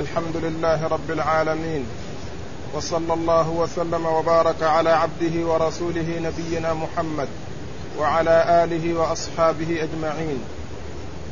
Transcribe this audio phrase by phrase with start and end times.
[0.00, 1.84] الحمد لله رب العالمين
[2.74, 7.28] وصلى الله وسلم وبارك على عبده ورسوله نبينا محمد
[7.98, 10.40] وعلى آله وأصحابه أجمعين.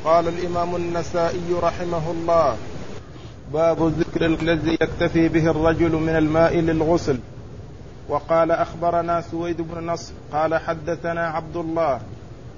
[0.05, 2.57] قال الإمام النسائي رحمه الله
[3.53, 7.19] باب الذكر الذي يكتفي به الرجل من الماء للغسل.
[8.09, 12.01] وقال أخبرنا سويد بن نصر قال حدثنا عبد الله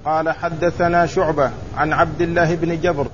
[0.05, 3.07] قال حدثنا شعبة عن عبد الله بن جبر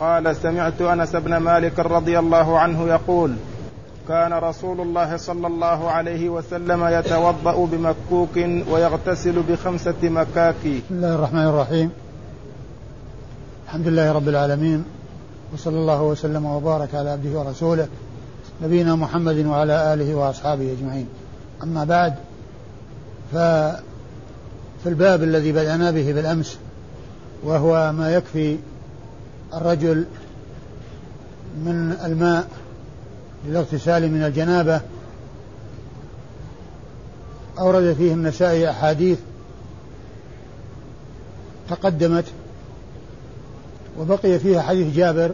[0.00, 3.34] قال سمعت أنس بن مالك رضي الله عنه يقول
[4.08, 8.36] كان رسول الله صلى الله عليه وسلم يتوضأ بمكوك
[8.70, 11.90] ويغتسل بخمسة مكاكي بسم الله الرحمن الرحيم.
[13.66, 14.84] الحمد لله رب العالمين
[15.54, 17.88] وصلى الله وسلم وبارك على عبده ورسوله
[18.62, 21.08] نبينا محمد وعلى آله وأصحابه أجمعين.
[21.62, 22.14] أما بعد
[23.32, 23.80] ففي
[24.86, 26.58] الباب الذي بدأنا به بالأمس
[27.44, 28.58] وهو ما يكفي
[29.54, 30.04] الرجل
[31.56, 32.48] من الماء
[33.46, 34.80] للاغتسال من الجنابة
[37.58, 39.18] أورد فيه النسائي أحاديث
[41.70, 42.24] تقدمت
[43.98, 45.32] وبقي فيها حديث جابر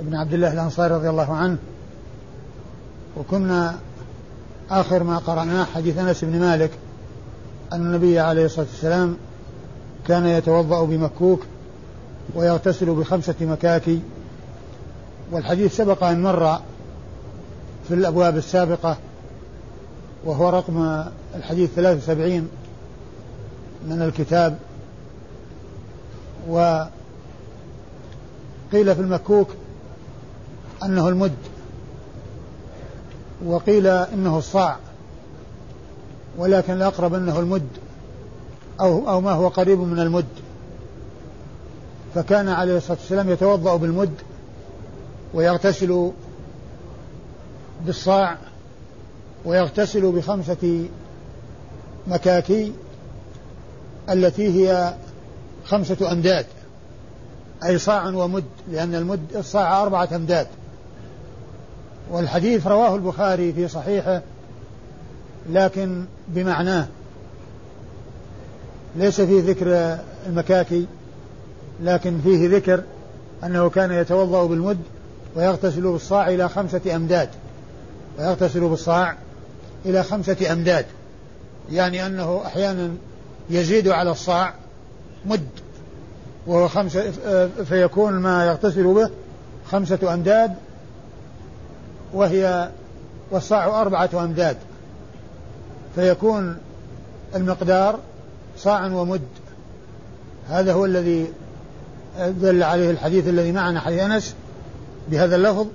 [0.00, 1.56] بن عبد الله الأنصاري رضي الله عنه
[3.16, 3.78] وكنا
[4.70, 6.70] آخر ما قرأناه حديث أنس بن مالك
[7.72, 9.16] أن النبي عليه الصلاة والسلام
[10.08, 11.42] كان يتوضأ بمكوك
[12.34, 14.00] ويغتسل بخمسة مكاكي.
[15.30, 16.60] والحديث سبق أن مر
[17.88, 18.96] في الأبواب السابقة
[20.24, 21.04] وهو رقم
[21.34, 22.48] الحديث 73
[23.88, 24.58] من الكتاب.
[26.48, 26.90] وقيل
[28.70, 29.48] في المكوك
[30.84, 31.36] أنه المد
[33.44, 34.76] وقيل إنه الصاع
[36.38, 37.68] ولكن الأقرب أنه المد
[38.80, 40.26] أو أو ما هو قريب من المد.
[42.16, 44.14] فكان عليه الصلاة والسلام يتوضأ بالمد
[45.34, 46.10] ويغتسل
[47.86, 48.36] بالصاع
[49.44, 50.88] ويغتسل بخمسة
[52.06, 52.72] مكاكي
[54.10, 54.94] التي هي
[55.64, 56.46] خمسة أمداد
[57.64, 60.46] أي صاع ومد لأن المد الصاع أربعة أمداد.
[62.10, 64.22] والحديث رواه البخاري في صحيحه
[65.50, 66.86] لكن بمعناه
[68.96, 70.86] ليس فيه ذكر المكاكي.
[71.82, 72.82] لكن فيه ذكر
[73.44, 74.78] أنه كان يتوضأ بالمد
[75.36, 77.28] ويغتسل بالصاع إلى خمسة أمداد.
[78.18, 79.16] ويغتسل بالصاع
[79.84, 80.86] إلى خمسة أمداد.
[81.72, 82.90] يعني أنه أحيانا
[83.50, 84.54] يزيد على الصاع
[85.26, 85.48] مد.
[86.46, 87.10] وهو خمسة
[87.64, 89.10] فيكون ما يغتسل به
[89.70, 90.54] خمسة أمداد
[92.12, 92.70] وهي
[93.30, 94.56] والصاع أربعة أمداد.
[95.94, 96.56] فيكون
[97.34, 97.98] المقدار
[98.58, 99.22] صاع ومد.
[100.48, 101.26] هذا هو الذي
[102.20, 104.34] دل عليه الحديث الذي معنا حديث أنس
[105.08, 105.66] بهذا اللفظ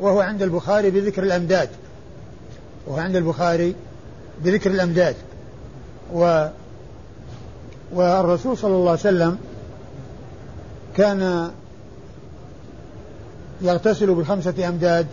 [0.00, 1.68] وهو عند البخاري بذكر الأمداد.
[2.86, 3.74] وهو عند البخاري
[4.44, 5.14] بذكر الأمداد.
[6.14, 6.46] و
[7.92, 9.38] والرسول صلى الله عليه وسلم
[10.96, 11.50] كان
[13.62, 15.06] يغتسل بخمسة أمداد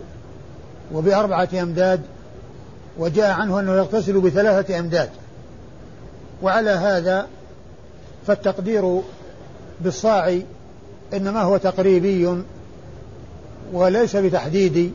[0.93, 2.01] وبأربعة أمداد
[2.97, 5.09] وجاء عنه أنه يغتسل بثلاثة أمداد.
[6.41, 7.27] وعلى هذا
[8.27, 9.01] فالتقدير
[9.81, 10.39] بالصاع
[11.13, 12.43] إنما هو تقريبي
[13.73, 14.91] وليس بتحديدي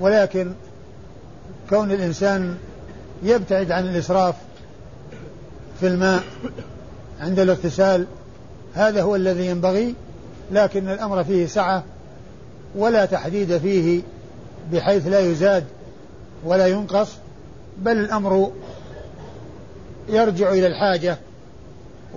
[0.00, 0.52] ولكن
[1.70, 2.56] كون الإنسان
[3.22, 4.34] يبتعد عن الإسراف
[5.80, 6.22] في الماء
[7.20, 8.06] عند الاغتسال
[8.74, 9.94] هذا هو الذي ينبغي
[10.50, 11.84] لكن الأمر فيه سعة
[12.74, 14.02] ولا تحديد فيه
[14.72, 15.64] بحيث لا يزاد
[16.44, 17.08] ولا ينقص
[17.78, 18.52] بل الأمر
[20.08, 21.18] يرجع إلى الحاجة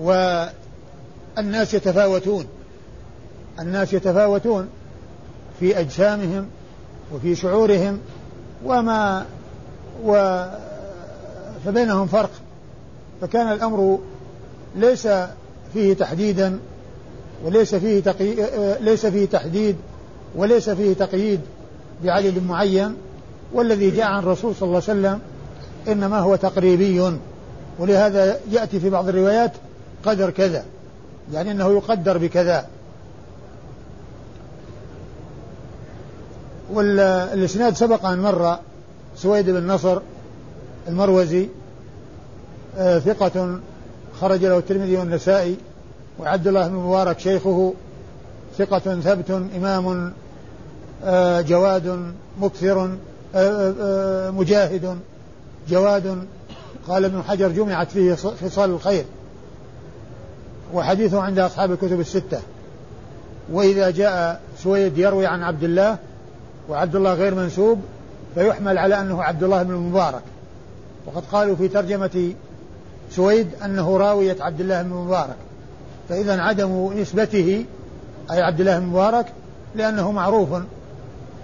[0.02, 2.46] والناس يتفاوتون.
[3.60, 4.70] الناس يتفاوتون
[5.60, 6.46] في أجسامهم
[7.14, 8.00] وفي شعورهم
[8.66, 9.26] وما
[10.06, 10.44] و
[11.66, 12.32] فبينهم فرق.
[13.22, 14.00] فكان الأمر
[14.76, 15.08] ليس
[15.74, 16.60] فيه تحديدا
[17.44, 18.36] وليس فيه تقي...
[18.82, 19.76] ليس فيه تحديد
[20.36, 21.42] وليس فيه تقييد
[22.04, 22.96] بعدد معين
[23.54, 25.20] والذي جاء عن الرسول صلى الله عليه وسلم
[25.88, 27.18] إنما هو تقريبي
[27.80, 29.52] ولهذا يأتي في بعض الروايات
[30.06, 30.66] قدر كذا
[31.34, 32.68] يعني أنه يقدر بكذا.
[36.76, 38.58] والإسناد سبق أن مر
[39.18, 40.00] سويد بن نصر
[40.88, 41.48] المروزي
[42.78, 43.60] آه ثقة
[44.22, 45.58] خرج له الترمذي والنسائي
[46.20, 47.74] وعبد الله بن مبارك شيخه
[48.58, 50.14] ثقة ثبت إمام
[51.04, 52.90] آه جواد مكثر
[53.36, 54.98] آه مجاهد
[55.70, 56.28] جواد
[56.88, 59.06] قال ابن حجر جمعت فيه خصال الخير
[60.74, 62.40] وحديثه عند أصحاب الكتب الستة.
[63.52, 65.98] وإذا جاء سويد يروي عن عبد الله
[66.70, 67.82] وعبد الله غير منسوب
[68.36, 70.22] فيحمل على أنه عبد الله بن المبارك.
[71.06, 72.34] وقد قالوا في ترجمة
[73.12, 75.36] سويد أنه راوية عبد الله بن المبارك.
[76.10, 77.66] فإذا عدم نسبته
[78.32, 79.26] أي عبد الله بن المبارك
[79.76, 80.50] لأنه معروف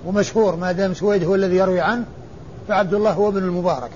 [0.06, 2.06] ومشهور ما دام سويد هو الذي يروي عنه
[2.68, 3.92] فعبد الله هو ابن المبارك.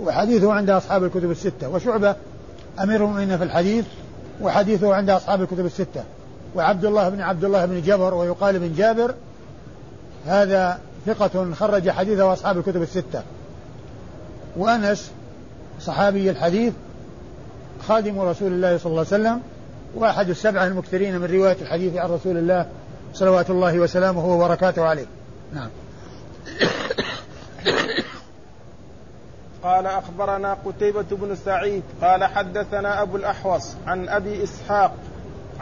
[0.00, 1.68] وحديثه عند أصحاب الكتب الستة.
[1.68, 2.16] وشعبة
[2.82, 3.84] أمير المؤمنين في الحديث
[4.40, 6.04] وحديثه عند أصحاب الكتب الستة.
[6.56, 9.14] وعبد الله بن عبد الله بن جبر ويقال بن جابر
[10.26, 13.22] هذا ثقة خرج حديثه أصحاب الكتب الستة.
[14.56, 15.10] وأنس
[15.80, 16.72] صحابي الحديث
[17.88, 19.40] خادم رسول الله صلى الله عليه وسلم
[19.94, 22.66] وأحد السبعة المكثرين من رواية الحديث عن رسول الله
[23.14, 25.06] صلوات الله وسلامه وبركاته عليه.
[25.54, 25.68] نعم.
[29.62, 34.94] قال أخبرنا قتيبة بن سعيد قال حدثنا أبو الأحوص عن أبي إسحاق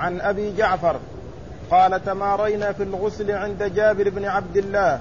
[0.00, 0.97] عن أبي جعفر
[1.70, 5.00] قال تمارينا في الغسل عند جابر بن عبد الله.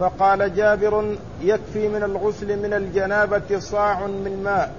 [0.00, 4.72] فقال جابر يكفي من الغسل من الجنابة صاع من ماء.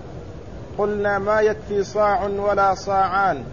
[0.77, 3.43] قلنا ما يكفي صاع ولا صاعان.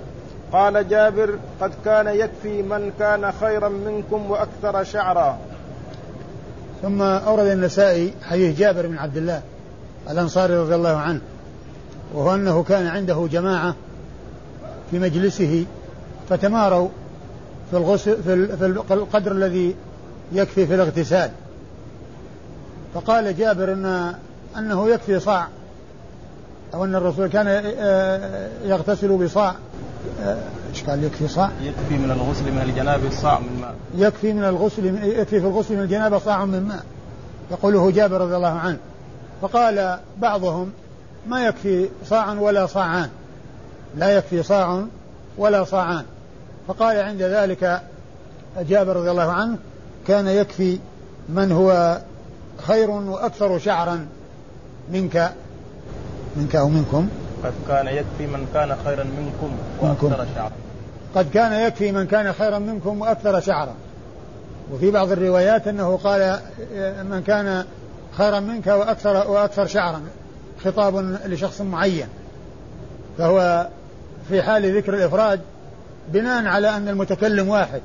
[0.53, 5.39] قال جابر قد كان يكفي من كان خيرا منكم وأكثر شعرا.
[6.83, 9.43] ثم أورد النسائي حديث جابر بن عبد الله
[10.11, 11.21] الأنصاري رضي الله عنه
[12.15, 13.75] وهو أنه كان عنده جماعة
[14.93, 15.65] في مجلسه
[16.29, 16.89] فتماروا
[17.71, 18.23] في الغسل
[18.59, 19.75] في القدر الذي
[20.33, 21.31] يكفي في الاغتسال.
[22.95, 24.15] فقال جابر ان
[24.59, 25.49] أنه يكفي صاع
[26.75, 27.47] أو أن الرسول كان
[27.79, 29.55] آه، يغتسل بصاع.
[30.71, 33.75] إيش قال؟ يكفي صاع؟ يكفي من الغسل من الجنابة صاع من ماء.
[33.97, 36.85] يكفي من الغسل يكفي في الغسل من الجنابة صاع من ماء.
[37.51, 38.79] يقوله جابر رضي الله عنه.
[39.43, 40.71] فقال بعضهم
[41.29, 43.09] ما يكفي صاع ولا صاعان.
[43.97, 44.85] لا يكفي صاع
[45.39, 46.05] ولا صاعان.
[46.69, 47.83] فقال عند ذلك
[48.61, 49.57] جابر رضي الله عنه
[50.07, 50.79] كان يكفي
[51.29, 51.99] من هو
[52.59, 54.07] خير وأكثر شعرا
[54.93, 55.33] منك
[56.37, 57.09] منك أو منكم.
[57.45, 60.53] قد كان يكفي من كان خيرا منكم وأكثر شعرا.
[61.15, 63.75] قد كان يكفي من كان خيرا منكم وأكثر شعرا.
[64.73, 66.39] وفي بعض الروايات أنه قال
[67.11, 67.65] من كان
[68.19, 70.03] خيرا منك وأكثر وأكثر شعرا
[70.65, 72.09] خطاب لشخص معين
[73.19, 73.69] فهو
[74.29, 75.41] في حال ذكر الإفراد
[76.09, 77.81] بناء على أن المتكلم واحد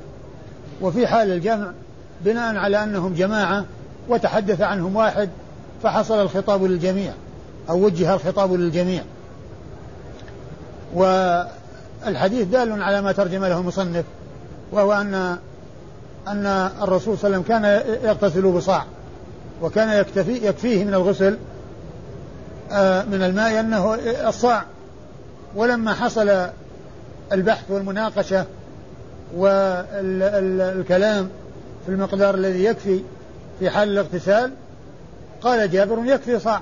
[0.81, 1.71] وفي حال الجمع
[2.21, 3.65] بناء على أنهم جماعة
[4.09, 5.29] وتحدث عنهم واحد
[5.83, 7.13] فحصل الخطاب للجميع
[7.69, 9.03] أو وجه الخطاب للجميع.
[10.93, 14.05] والحديث دال على ما ترجم له المصنف
[14.71, 15.37] وهو أن
[16.27, 16.45] أن
[16.81, 18.85] الرسول صلى الله عليه وسلم كان يغتسل بصاع
[19.61, 21.37] وكان يكتفي يكفيه من الغسل
[22.71, 23.95] آه، من الماء أنه
[24.27, 24.65] الصاع
[25.57, 26.49] ولما حصل
[27.31, 28.45] البحث والمناقشة
[29.35, 31.29] والكلام
[31.85, 32.99] في المقدار الذي يكفي
[33.59, 34.51] في حال الاغتسال
[35.41, 36.61] قال جابر يكفي صاع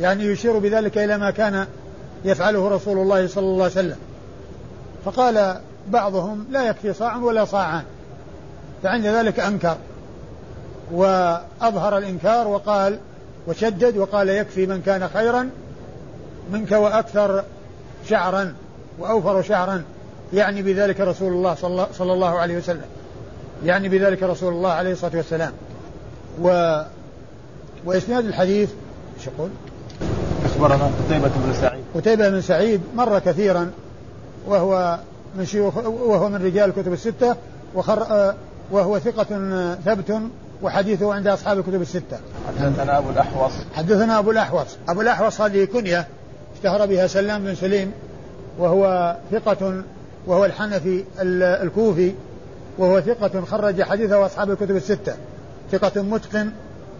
[0.00, 1.66] يعني يشير بذلك إلى ما كان
[2.24, 3.96] يفعله رسول الله صلى الله عليه وسلم.
[5.04, 7.82] فقال بعضهم لا يكفي صاع ولا صاعان
[8.82, 9.76] فعند ذلك أنكر
[10.92, 12.98] وأظهر الإنكار وقال
[13.48, 15.50] وشدد وقال يكفي من كان خيرا
[16.52, 17.44] منك وأكثر
[18.08, 18.54] شعرا
[18.98, 19.82] وأوفر شعرا
[20.32, 21.54] يعني بذلك رسول الله
[21.92, 22.84] صلى الله عليه وسلم.
[23.64, 25.52] يعني بذلك رسول الله عليه الصلاة والسلام.
[26.42, 26.80] و
[27.84, 28.70] وإسناد الحديث
[29.18, 29.50] إيش يقول؟
[30.44, 31.84] أخبرنا قتيبة بن سعيد.
[31.94, 33.70] قتيبة بن سعيد مر كثيرا
[34.46, 34.98] وهو
[35.38, 37.36] من شيوخ وهو من رجال الكتب الستة
[37.74, 38.34] وخر
[38.70, 39.24] وهو ثقة
[39.84, 40.20] ثبت
[40.62, 42.18] وحديثه عند أصحاب الكتب الستة.
[42.58, 43.52] حدثنا أبو الأحوص.
[43.74, 44.76] حدثنا أبو الأحوص.
[44.88, 46.06] أبو الأحوص هذه كنية
[46.56, 47.92] اشتهر بها سلام بن سليم
[48.58, 49.82] وهو ثقة
[50.26, 51.04] وهو الحنفي
[51.42, 52.12] الكوفي
[52.78, 55.14] وهو ثقة خرج حديثه أصحاب الكتب الستة.
[55.72, 56.50] ثقة متقن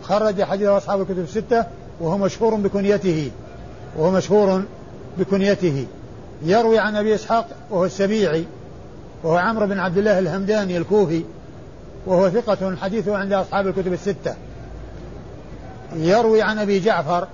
[0.03, 1.65] خرج حديثه أصحاب الكتب الستة
[2.01, 3.31] وهو مشهور بكنيته
[3.97, 4.63] وهو مشهور
[5.19, 5.87] بكنيته.
[6.43, 8.45] يروي عن أبي إسحاق وهو السبيعي
[9.25, 11.25] وهو عمرو بن عبد الله الهمداني الكوفي
[12.07, 14.35] وهو ثقة حديثه عند أصحاب الكتب الستة.
[15.97, 17.29] يروي عن أبي جعفر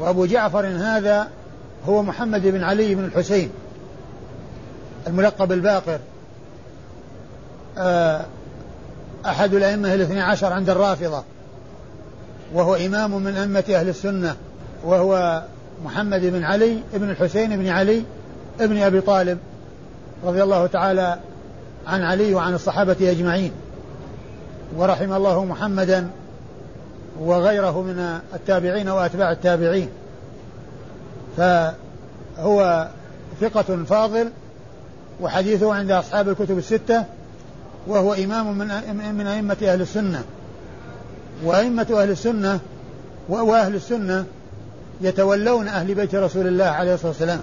[0.00, 1.28] وأبو جعفر هذا
[1.88, 3.50] هو محمد بن علي بن الحسين
[5.06, 5.98] الملقب الباقر.
[7.78, 8.24] آه،
[9.26, 11.24] أحد الأئمة الاثني عشر عند الرافضة.
[12.54, 14.36] وهو إمام من أئمة أهل السنة
[14.84, 15.42] وهو
[15.84, 18.02] محمد بن علي بن الحسين بن علي
[18.60, 19.38] ابن أبي طالب
[20.24, 21.18] رضي الله تعالى
[21.86, 23.52] عن علي وعن الصحابة أجمعين.
[24.76, 26.10] ورحم الله محمدا
[27.20, 29.88] وغيره من التابعين وأتباع التابعين.
[31.36, 32.88] فهو
[33.40, 34.30] ثقة فاضل
[35.20, 37.04] وحديثه عند أصحاب الكتب الستة
[37.86, 38.66] وهو إمام من
[39.14, 40.24] من أئمة أهل السنة.
[41.44, 42.60] وأئمة أهل السنة
[43.28, 44.24] وأهل السنة
[45.00, 47.40] يتولون أهل بيت رسول الله عليه الصلاة والسلام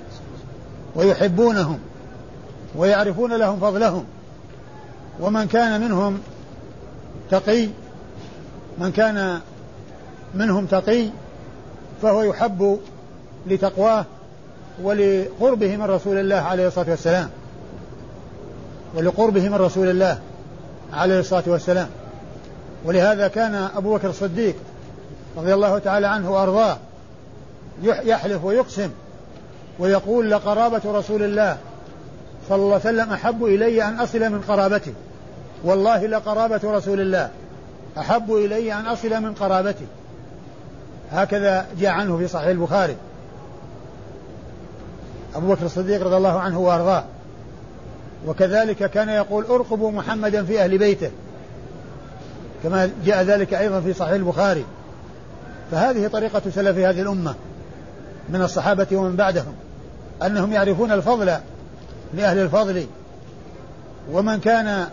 [0.96, 1.80] ويحبونهم
[2.76, 4.06] ويعرفون لهم فضلهم.
[5.20, 6.20] ومن كان منهم
[7.32, 7.68] تقي
[8.78, 9.40] من كان
[10.36, 11.10] منهم تقي
[12.02, 12.80] فهو يحب
[13.48, 14.06] لتقواه
[14.84, 17.30] ولقربه من رسول الله عليه الصلاة والسلام.
[18.96, 20.20] ولقربه من رسول الله
[20.94, 21.88] عليه الصلاة والسلام.
[22.86, 24.56] ولهذا كان أبو بكر الصديق
[25.38, 26.78] رضي الله تعالى عنه وأرضاه
[27.84, 28.90] يحلف ويقسم
[29.80, 31.58] ويقول لقرابة رسول الله
[32.50, 34.94] صلى الله عليه وسلم أحب إلي أن أصل من قرابته.
[35.64, 37.30] والله لقرابة رسول الله
[37.98, 39.86] أحب إلي أن أصل من قرابتي
[41.12, 42.96] هكذا جاء عنه في صحيح البخاري.
[45.38, 47.04] أبو بكر الصديق رضي الله عنه وأرضاه.
[48.28, 51.12] وكذلك كان يقول ارقبوا محمدا في أهل بيته.
[52.64, 54.66] كما جاء ذلك أيضا في صحيح البخاري.
[55.72, 57.36] فهذه طريقة سلف هذه الأمة
[58.30, 59.54] من الصحابة ومن بعدهم.
[60.26, 61.34] أنهم يعرفون الفضل
[62.14, 62.86] لأهل الفضل.
[64.12, 64.88] ومن كان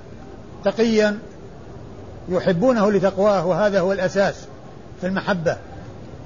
[0.65, 1.19] تقيا
[2.29, 4.35] يحبونه لتقواه وهذا هو الأساس
[5.01, 5.57] في المحبة.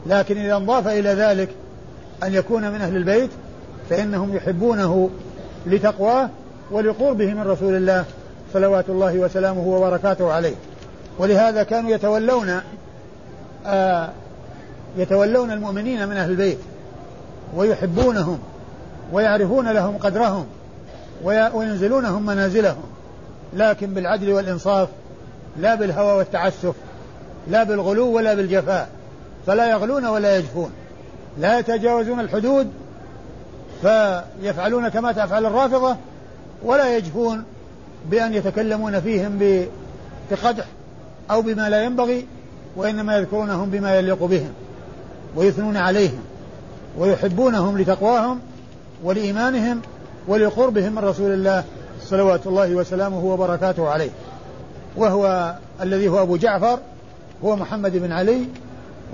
[0.06, 1.48] لكن إذا انضاف إلى ذلك
[2.22, 3.30] أن يكون من أهل البيت
[3.90, 5.10] فإنهم يحبونه
[5.66, 6.28] لتقواه
[6.70, 8.04] ولقربه من رسول الله
[8.52, 10.54] صلوات الله وسلامه وبركاته عليه.
[11.18, 12.60] ولهذا كانوا يتولون
[13.66, 14.08] آه
[14.96, 16.58] يتولون المؤمنين من أهل البيت
[17.56, 18.38] ويحبونهم
[19.12, 20.46] ويعرفون لهم قدرهم
[21.24, 22.82] وينزلونهم منازلهم
[23.56, 24.88] لكن بالعدل والإنصاف
[25.56, 26.74] لا بالهوى والتعسف
[27.48, 28.88] لا بالغلو ولا بالجفاء
[29.46, 30.70] فلا يغلون ولا يجفون.
[31.40, 32.70] لا يتجاوزون الحدود
[33.82, 35.96] فيفعلون كما تفعل الرافضة
[36.64, 37.44] ولا يجفون
[38.10, 39.38] بأن يتكلمون فيهم
[40.30, 40.64] بقدح
[41.30, 42.26] أو بما لا ينبغي
[42.76, 44.52] وإنما يذكرونهم بما يليق بهم
[45.36, 46.20] ويثنون عليهم
[46.98, 48.40] ويحبونهم لتقواهم
[49.04, 49.80] ولإيمانهم
[50.28, 51.64] ولقربهم من رسول الله
[52.02, 54.10] صلوات الله وسلامه وبركاته عليه.
[54.96, 56.78] وهو الذي هو أبو جعفر
[57.44, 58.44] هو محمد بن علي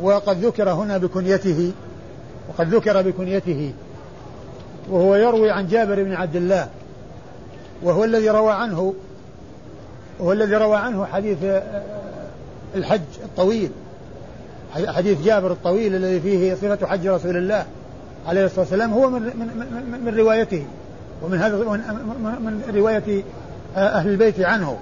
[0.02, 1.72] وقد ذكر هنا بكنيته
[2.48, 3.72] وقد ذكر بكنيته
[4.90, 6.68] وهو يروي عن جابر بن عبد الله
[7.82, 8.94] وهو الذي روى عنه
[10.20, 11.38] هو الذي روى عنه حديث
[12.74, 13.70] الحج الطويل
[14.72, 17.66] حديث جابر الطويل الذي فيه صفة حج رسول الله
[18.26, 20.64] عليه الصلاة والسلام هو من من من, روايته
[21.22, 23.22] ومن هذا من رواية
[23.76, 24.78] أهل البيت عنه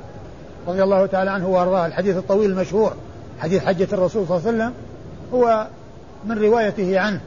[0.68, 1.86] رضي الله تعالى عنه وأرضاه.
[1.86, 2.92] الحديث الطويل المشهور
[3.40, 4.72] حديث حجة الرسول صلى الله عليه وسلم
[5.34, 5.66] هو
[6.24, 7.20] من روايته عنه.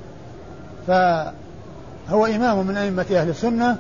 [2.08, 3.78] فهو إمام من أئمة أهل السنة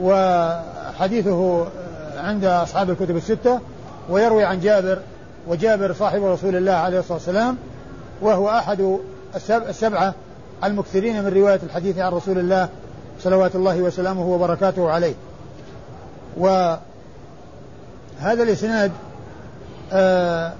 [0.00, 1.66] وحديثه
[2.16, 3.60] عند أصحاب الكتب الستة
[4.08, 4.98] ويروي عن جابر
[5.48, 7.56] وجابر صاحب رسول الله عليه الصلاة والسلام
[8.20, 8.98] وهو أحد
[9.50, 10.14] السبعة
[10.64, 12.68] المكثرين من رواية الحديث عن رسول الله
[13.20, 15.14] صلوات الله وسلامه وبركاته عليه.
[16.36, 16.82] وهذا
[18.22, 18.92] الإسناد
[19.92, 20.52] آه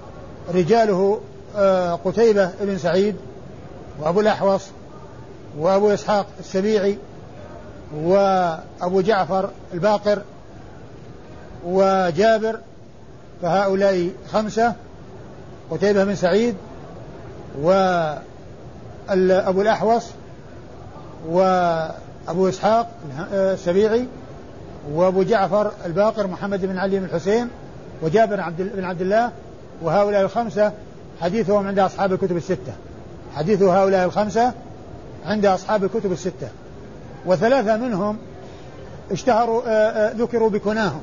[0.55, 1.19] رجاله
[1.55, 3.15] آه قتيبة بن سعيد
[3.99, 4.63] وأبو الأحوص
[5.57, 6.97] وأبو إسحاق السبيعي
[7.95, 10.21] وأبو جعفر الباقر
[11.65, 12.59] وجابر
[13.41, 14.73] فهؤلاء خمسة
[15.71, 16.55] قتيبة بن سعيد
[17.61, 18.21] وأبو
[19.61, 20.05] الأحوص
[21.29, 22.89] وأبو إسحاق
[23.31, 24.05] السبيعي
[24.93, 27.49] وأبو جعفر الباقر محمد بن علي بن الحسين
[28.01, 29.31] وجابر بن عبد الله
[29.81, 30.71] وهؤلاء الخمسة
[31.21, 32.73] حديثهم عند أصحاب الكتب الستة.
[33.35, 34.53] حديث هؤلاء الخمسة
[35.27, 36.47] عند أصحاب الكتب الستة.
[37.25, 38.17] وثلاثة منهم
[39.11, 39.61] اشتهروا
[40.13, 41.01] ذكروا بكناهم.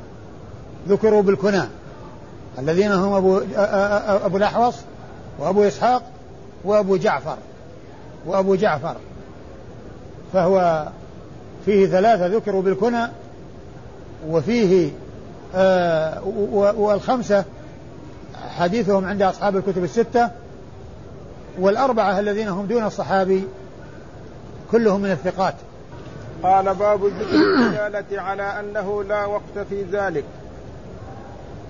[0.88, 1.62] ذكروا بالكنى
[2.58, 3.40] الذين هم أبو,
[4.24, 4.74] أبو الأحوص
[5.38, 6.02] وأبو إسحاق
[6.64, 7.36] وأبو جعفر.
[8.26, 8.96] وأبو جعفر.
[10.32, 10.88] فهو
[11.64, 13.06] فيه ثلاثة ذكروا بالكنى
[14.28, 14.90] وفيه
[15.54, 16.22] آه
[16.76, 17.44] والخمسة
[18.56, 20.30] حديثهم عند أصحاب الكتب الستة
[21.58, 23.44] والأربعة الذين هم دون الصحابي
[24.74, 25.54] كلهم من الثقات.
[26.42, 30.24] قال باب ذكر الرجالة على أنه لا وقت في ذلك.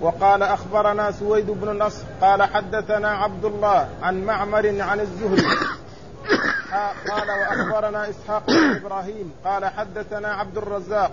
[0.01, 5.47] وقال أخبرنا سويد بن نصر قال حدثنا عبد الله عن معمر عن الزهري.
[7.09, 11.11] قال وأخبرنا إسحاق بن إبراهيم قال حدثنا عبد الرزاق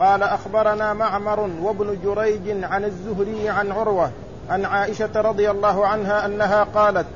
[0.00, 4.10] قال أخبرنا معمر وابن جريج عن الزهري عن عروة
[4.50, 7.06] عن عائشة رضي الله عنها أنها قالت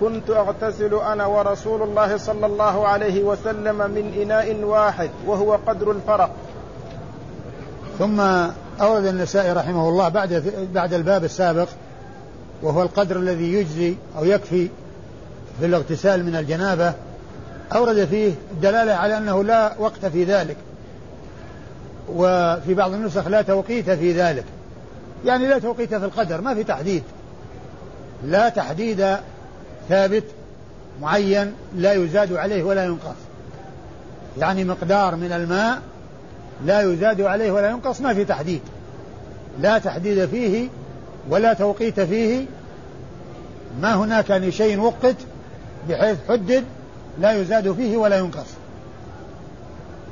[0.00, 6.30] كنت أغتسل أنا ورسول الله صلى الله عليه وسلم من إناء واحد وهو قدر الفرق.
[7.98, 8.20] ثم
[8.80, 11.68] أورد النسائي رحمه الله بعد بعد الباب السابق
[12.62, 14.68] وهو القدر الذي يجزي أو يكفي
[15.60, 16.92] في الاغتسال من الجنابة.
[17.74, 20.56] أورد فيه الدلالة على أنه لا وقت في ذلك
[22.14, 24.44] وفي بعض النسخ لا توقيت في ذلك.
[25.24, 27.02] يعني لا توقيت في القدر ما في تحديد.
[28.24, 29.16] لا تحديد
[29.88, 30.24] ثابت
[31.00, 33.16] معين لا يزاد عليه ولا ينقص.
[34.38, 35.78] يعني مقدار من الماء
[36.64, 38.60] لا يزاد عليه ولا ينقص ما في تحديد.
[39.60, 40.68] لا تحديد فيه
[41.30, 42.46] ولا توقيت فيه.
[43.80, 45.16] ما هناك شيء وقت
[45.88, 46.64] بحيث حدد
[47.20, 48.46] لا يزاد فيه ولا ينقص.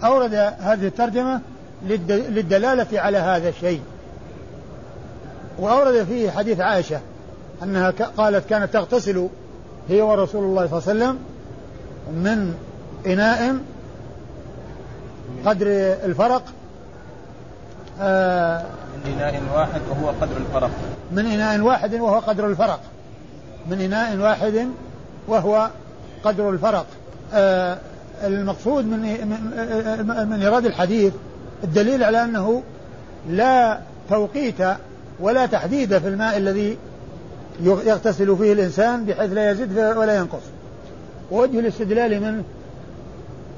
[0.05, 1.41] أورد هذه الترجمة
[2.09, 3.81] للدلالة على هذا الشيء.
[5.59, 7.01] وأورد فيه حديث عائشة
[7.63, 9.29] أنها قالت كانت تغتسل
[9.89, 11.19] هي ورسول الله صلى الله عليه وسلم
[12.15, 12.55] من
[13.07, 13.57] إناء
[15.47, 15.67] قدر
[16.05, 16.43] الفرق
[18.01, 18.65] آه
[19.07, 20.71] من إناء واحد وهو قدر الفرق.
[21.13, 22.81] من إناء واحد وهو قدر الفرق.
[23.71, 24.69] من إناء واحد
[25.29, 25.71] وهو
[26.25, 26.87] قدر الفرق.
[27.35, 27.79] آه
[28.25, 29.01] المقصود من
[30.31, 31.13] من إيراد الحديث
[31.65, 32.63] الدليل على أنه
[33.29, 34.63] لا توقيت
[35.21, 36.79] ولا تحديد في الماء الذي
[37.63, 40.43] يغتسل فيه الإنسان بحيث لا يزيد ولا ينقص.
[41.31, 42.45] ووجه الاستدلال منه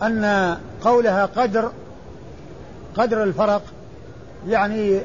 [0.03, 1.71] أن قولها قدر
[2.97, 3.63] قدر الفرق
[4.49, 5.01] يعني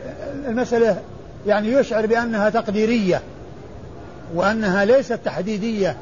[0.48, 1.02] المسألة
[1.48, 3.22] يعني يشعر بأنها تقديرية
[4.36, 5.96] وأنها ليست تحديدية.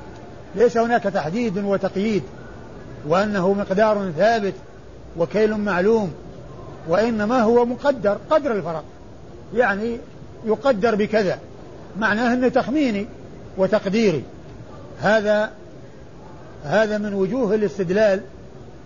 [0.55, 2.23] ليس هناك تحديد وتقييد
[3.07, 4.53] وأنه مقدار ثابت
[5.17, 6.13] وكيل معلوم
[6.87, 8.83] وإنما هو مقدر قدر الفرق.
[9.55, 9.97] يعني
[10.45, 11.39] يقدر بكذا.
[11.99, 13.07] معناه أنه تخميني
[13.57, 14.23] وتقديري.
[15.01, 15.51] هذا
[16.63, 18.21] هذا من وجوه الاستدلال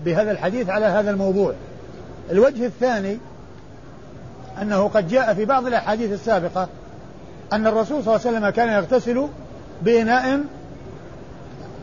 [0.05, 1.53] بهذا الحديث على هذا الموضوع.
[2.31, 3.17] الوجه الثاني
[4.62, 6.67] أنه قد جاء في بعض الأحاديث السابقة
[7.53, 9.27] أن الرسول صلى الله عليه وسلم كان يغتسل
[9.81, 10.39] بإناء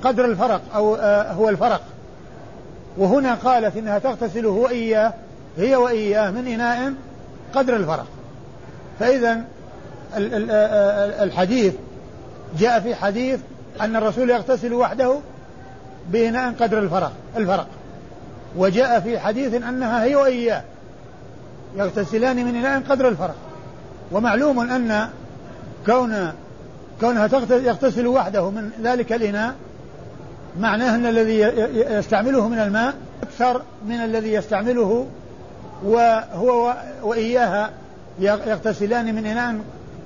[0.03, 1.81] قدر الفرق أو آه هو الفرق.
[2.99, 5.13] وهنا قالت إنها تغتسل هو إياه
[5.59, 6.93] هي وإياه من إناء
[7.55, 8.07] قدر الفرق.
[9.01, 9.45] فإذا
[10.17, 11.75] الحديث.
[12.59, 13.41] جاء في حديث
[13.81, 15.19] أن الرسول يغتسل وحده
[16.13, 17.67] بإناء قدر الفرق الفرق.
[18.57, 20.63] وجاء في حديث أنها هي وإياه.
[21.77, 23.35] يغتسلان من إناء قدر الفرق.
[24.13, 25.09] ومعلوم أن
[25.87, 26.33] كون
[27.01, 29.55] كونها يغتسل وحده من ذلك الإناء
[30.61, 31.39] معناه أن الذي
[31.75, 35.07] يستعمله من الماء أكثر من الذي يستعمله
[35.85, 37.71] وهو وإياها.
[38.21, 39.57] يغتسلان من إناء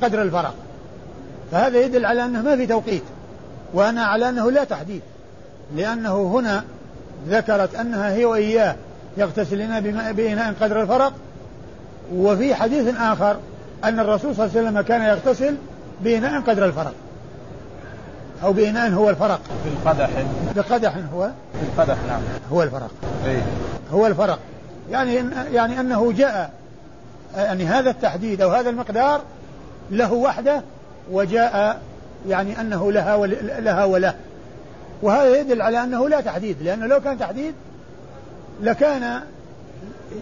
[0.03, 0.55] قدر الفرق.
[1.53, 3.03] فهذا يدل على أنه ما في توقيت
[3.75, 5.03] وأنا على أنه لا تحديد
[5.77, 6.65] لأنه هنا
[7.29, 8.77] ذكرت أنها هي وإياه
[9.17, 9.81] يغتسلان
[10.13, 11.13] بإناء قدر الفرق
[12.15, 13.37] وفي حديث آخر
[13.85, 15.55] أن الرسول صلى الله عليه وسلم كان يغتسل
[16.05, 16.95] بإناء قدر الفرق
[18.45, 19.41] أو بإناء هو الفرق.
[19.65, 20.11] بالقدح
[20.57, 22.21] بقدح هو؟ بالقدح نعم.
[22.53, 22.91] هو الفرق.
[23.27, 23.39] أي.
[23.93, 24.39] هو الفرق.
[24.91, 26.51] يعني يعني أنه جاء
[27.37, 29.21] يعني هذا التحديد أو هذا المقدار
[29.91, 30.63] له وحده
[31.11, 31.81] وجاء
[32.29, 33.27] يعني أنه لها
[33.61, 34.15] لها وله.
[35.03, 37.55] وهذا يدل على أنه لا تحديد لأنه لو كان تحديد
[38.61, 39.21] لكان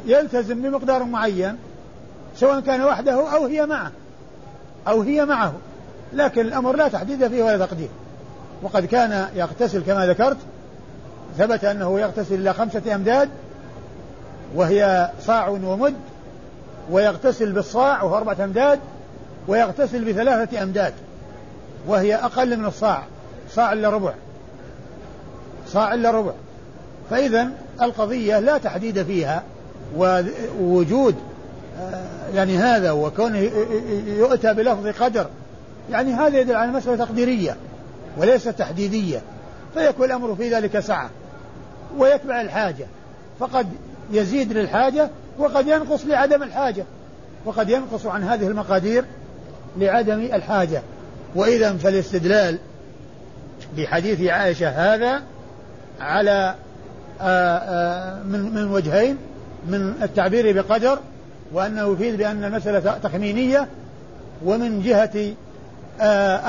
[0.07, 1.57] يلتزم بمقدار معين
[2.37, 3.90] سواء كان وحده أو هي معه
[4.88, 5.53] أو هي معه.
[6.12, 7.88] لكن الأمر لا تحديد فيه ولا تقدير.
[8.62, 10.37] وقد كان يغتسل كما ذكرت
[11.38, 13.29] ثبت أنه يغتسل إلى خمسة أمداد
[14.55, 15.94] وهي صاع ومد
[16.90, 18.81] ويغتسل بالصاع وهو أربعة أمداد
[19.48, 20.94] ويغتسل بثلاثة أمداد
[21.87, 23.03] وهي أقل من الصاع
[23.50, 24.14] صاع إلا ربع.
[25.66, 26.33] صاع إلا ربع.
[27.11, 27.50] فإذا
[27.83, 29.42] القضية لا تحديد فيها
[29.96, 31.14] ووجود
[31.81, 33.38] آه، يعني هذا وكونه
[34.07, 35.26] يؤتى بلفظ قدر
[35.90, 37.57] يعني هذا يدل على مسألة تقديرية
[38.16, 39.22] وليست تحديدية.
[39.74, 41.11] فيكون الأمر في ذلك سعة
[41.98, 42.87] ويتبع الحاجة.
[43.40, 43.66] فقد
[44.12, 46.85] يزيد للحاجة وقد ينقص لعدم الحاجة
[47.44, 49.05] وقد ينقص عن هذه المقادير
[49.79, 50.83] لعدم الحاجة.
[51.35, 52.59] وإذا فالاستدلال
[53.77, 55.23] بحديث عائشة هذا
[56.01, 56.55] على
[57.21, 59.17] آآ آآ من من وجهين
[59.69, 60.99] من التعبير بقدر
[61.53, 63.69] وأنه يفيد بأن المسألة تخمينية
[64.45, 65.35] ومن جهة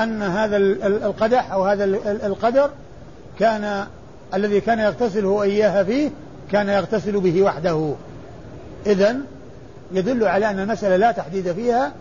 [0.02, 0.56] أن هذا
[0.86, 1.84] القدح أو هذا
[2.26, 2.70] القدر
[3.38, 3.86] كان
[4.34, 6.10] الذي كان يغتسل هو إياها فيه
[6.52, 7.94] كان يغتسل به وحده.
[8.86, 9.16] إذا
[9.92, 11.92] يدل على أن المسألة لا تحديد فيها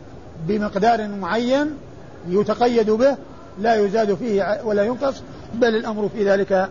[0.47, 1.77] بمقدار معين
[2.30, 3.17] يتقيد به
[3.62, 5.21] لا يزاد فيه ولا ينقص
[5.54, 6.69] بل الأمر في ذلك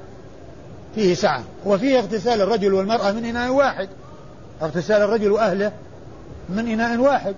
[0.95, 1.43] فيه سعة.
[1.67, 3.89] وفيه اغتسال الرجل والمرأة من إناء واحد.
[4.63, 5.73] اغتسال الرجل وأهله
[6.49, 7.35] من إناء واحد.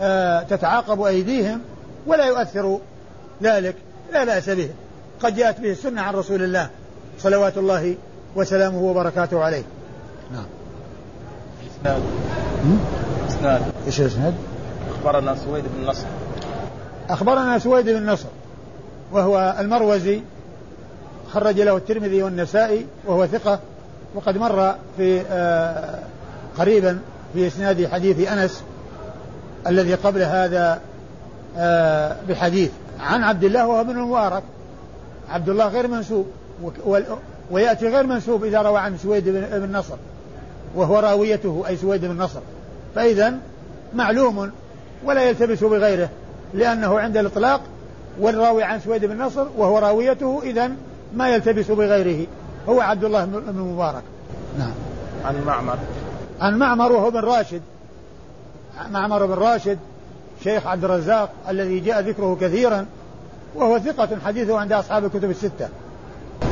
[0.00, 1.60] آه تتعاقب أيديهم
[2.06, 2.78] ولا يؤثر
[3.42, 3.74] ذلك.
[4.12, 4.70] لا بأس به.
[5.22, 6.70] قد جاءت به السنة عن رسول الله
[7.18, 7.96] صلوات الله
[8.36, 9.62] وسلامه وبركاته عليه.
[10.32, 10.46] نعم.
[11.80, 12.02] إسناد
[13.28, 14.34] إسناد إيش الإسناد؟
[14.98, 16.06] أخبرنا سويد بن نصر.
[17.10, 18.28] أخبرنا سويد بن نصر
[19.12, 20.20] وهو المروزي
[21.32, 23.58] خرج له الترمذي والنسائي وهو ثقة
[24.14, 25.98] وقد مر في آه
[26.58, 26.98] قريبا
[27.34, 28.62] في إسناد حديث أنس
[29.66, 30.80] الذي قبل هذا
[31.56, 34.42] آه بحديث عن عبد الله وهو بن المبارك.
[35.30, 36.26] عبد الله غير منسوب
[37.50, 39.96] ويأتي غير منسوب إذا روى عن سويد بن نصر
[40.74, 42.40] وهو راويته أي سويد بن نصر.
[42.94, 43.34] فإذا
[43.94, 44.50] معلوم
[45.04, 46.08] ولا يلتبس بغيره
[46.54, 47.60] لأنه عند الإطلاق
[48.20, 50.70] والراوي عن سويد بن نصر وهو راويته إذا
[51.14, 52.26] ما يلتبس بغيره.
[52.68, 54.02] هو عبد الله بن مبارك.
[54.58, 54.72] نعم.
[55.24, 55.78] عن معمر.
[56.40, 57.60] عن معمر وهو بن راشد.
[58.90, 59.78] معمر بن راشد
[60.44, 62.86] شيخ عبد الرزاق الذي جاء ذكره كثيرا
[63.54, 65.68] وهو ثقة حديثه عند أصحاب الكتب الستة.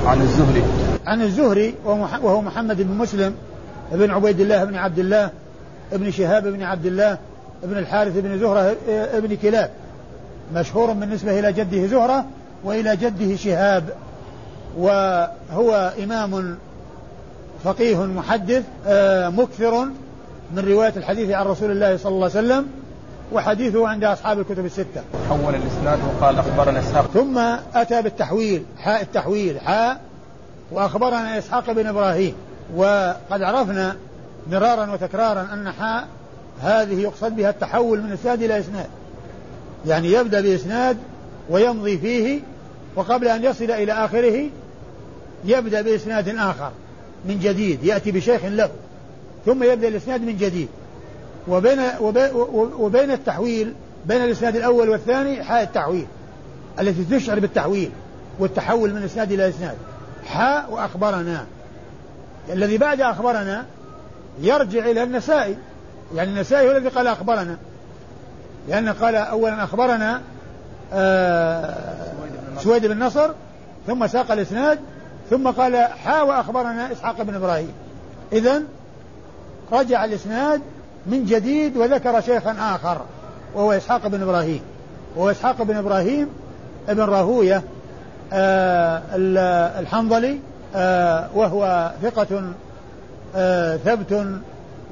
[0.07, 0.63] عن الزهري.
[1.07, 3.35] عن الزهري وهو محمد بن مسلم
[3.93, 5.31] بن عبيد الله بن عبد الله
[5.93, 7.19] ابن شهاب بن عبد الله
[7.65, 9.71] ابن الحارث بن زهرة ابن كلاب
[10.55, 12.25] مشهور بالنسبة إلى جده زهرة
[12.65, 13.85] وإلى جده شهاب
[14.79, 16.59] وهو إمام
[17.65, 19.85] فقيه محدث آه، مكثر
[20.55, 22.67] من رواية الحديث عن رسول الله صلى الله عليه وسلم
[23.33, 25.03] وحديثه عند أصحاب الكتب الستة.
[25.29, 27.07] حول الإسناد وقال أخبرنا إسحاق.
[27.15, 27.39] ثم
[27.75, 30.01] أتى بالتحويل حاء التحويل حاء
[30.71, 32.35] وأخبرنا إسحاق بن إبراهيم
[32.77, 33.97] وقد عرفنا
[34.51, 36.07] مرارا وتكرارا أن حاء
[36.63, 38.87] هذه يقصد بها التحول من إسناد إلى إسناد.
[39.87, 40.97] يعني يبدأ بإسناد
[41.51, 42.41] ويمضي فيه
[42.97, 44.49] وقبل أن يصل إلى آخره
[45.45, 46.71] يبدأ بإسناد آخر
[47.25, 48.71] من جديد يأتي بشيخ له
[49.47, 50.69] ثم يبدأ الإسناد من جديد.
[51.49, 51.79] وبين
[52.79, 53.75] وبين التحويل
[54.07, 56.07] بين الإسناد الأول والثاني حاء التحويل
[56.81, 57.91] التي تشعر بالتحويل
[58.39, 59.77] والتحول من إسناد إلى إسناد.
[60.27, 61.47] حاء وأخبرنا.
[62.53, 63.67] الذي بعد أخبرنا
[64.41, 65.57] يرجع إلى النسائي.
[66.15, 67.57] يعني النسائي هو الذي قال أخبرنا.
[68.69, 70.21] لأنه قال أولا أخبرنا
[70.93, 71.75] آه
[72.59, 73.31] سويد بن نصر
[73.87, 74.79] ثم ساق الإسناد
[75.31, 77.73] ثم قال حا وأخبرنا إسحاق بن إبراهيم.
[78.33, 78.63] إذا
[79.73, 80.63] رجع الإسناد
[81.07, 83.01] من جديد وذكر شيخا آخر
[83.55, 84.61] وهو إسحاق بن إبراهيم.
[85.17, 86.29] وهو إسحاق بن إبراهيم
[86.89, 87.63] ابن راهوية
[88.33, 89.03] آه
[89.81, 90.39] الحنظلي
[90.75, 92.43] آه وهو ثقة
[93.37, 94.27] آه ثبت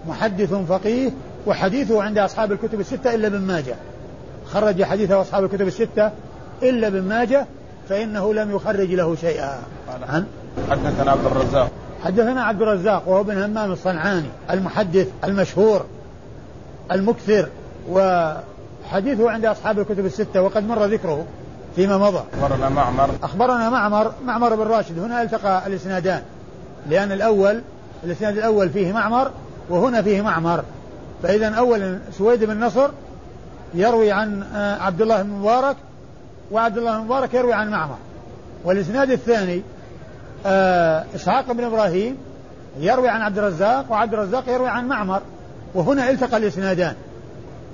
[0.09, 1.11] محدث فقيه
[1.47, 3.75] وحديثه عند أصحاب الكتب الستة إلا ابن ماجه.
[4.47, 6.11] خرج حديثه أصحاب الكتب الستة
[6.63, 7.47] إلا ابن ماجه
[7.89, 9.59] فإنه لم يخرج له شيئا.
[10.09, 10.27] عن
[10.71, 11.71] حدثنا عبد الرزاق.
[12.05, 15.85] حدثنا عبد الرزاق وهو بن همام الصنعاني المحدث المشهور
[16.93, 17.49] المكثر
[17.91, 21.25] وحديثه عند أصحاب الكتب الستة وقد مر ذكره
[21.77, 22.23] فيما مضى.
[22.43, 23.11] أخبرنا معمر.
[23.23, 26.23] أخبرنا معمر معمر بن راشد هنا التقى الإسنادان
[26.91, 27.61] لأن الأول
[28.05, 29.31] الإسناد الأول فيه معمر
[29.69, 30.65] وهنا فيه معمر.
[31.23, 32.91] فإذا أولا سويد بن نصر
[33.75, 35.77] يروي عن آه، عبد الله بن مبارك
[36.51, 37.97] وعبد الله بن مبارك يروي عن معمر.
[38.65, 39.63] والإسناد الثاني
[40.47, 42.17] آه، إسحاق بن إبراهيم
[42.81, 45.21] يروي عن عبد الرزاق وعبد الرزاق يروي عن معمر.
[45.75, 46.95] وهنا التقى الإسنادان.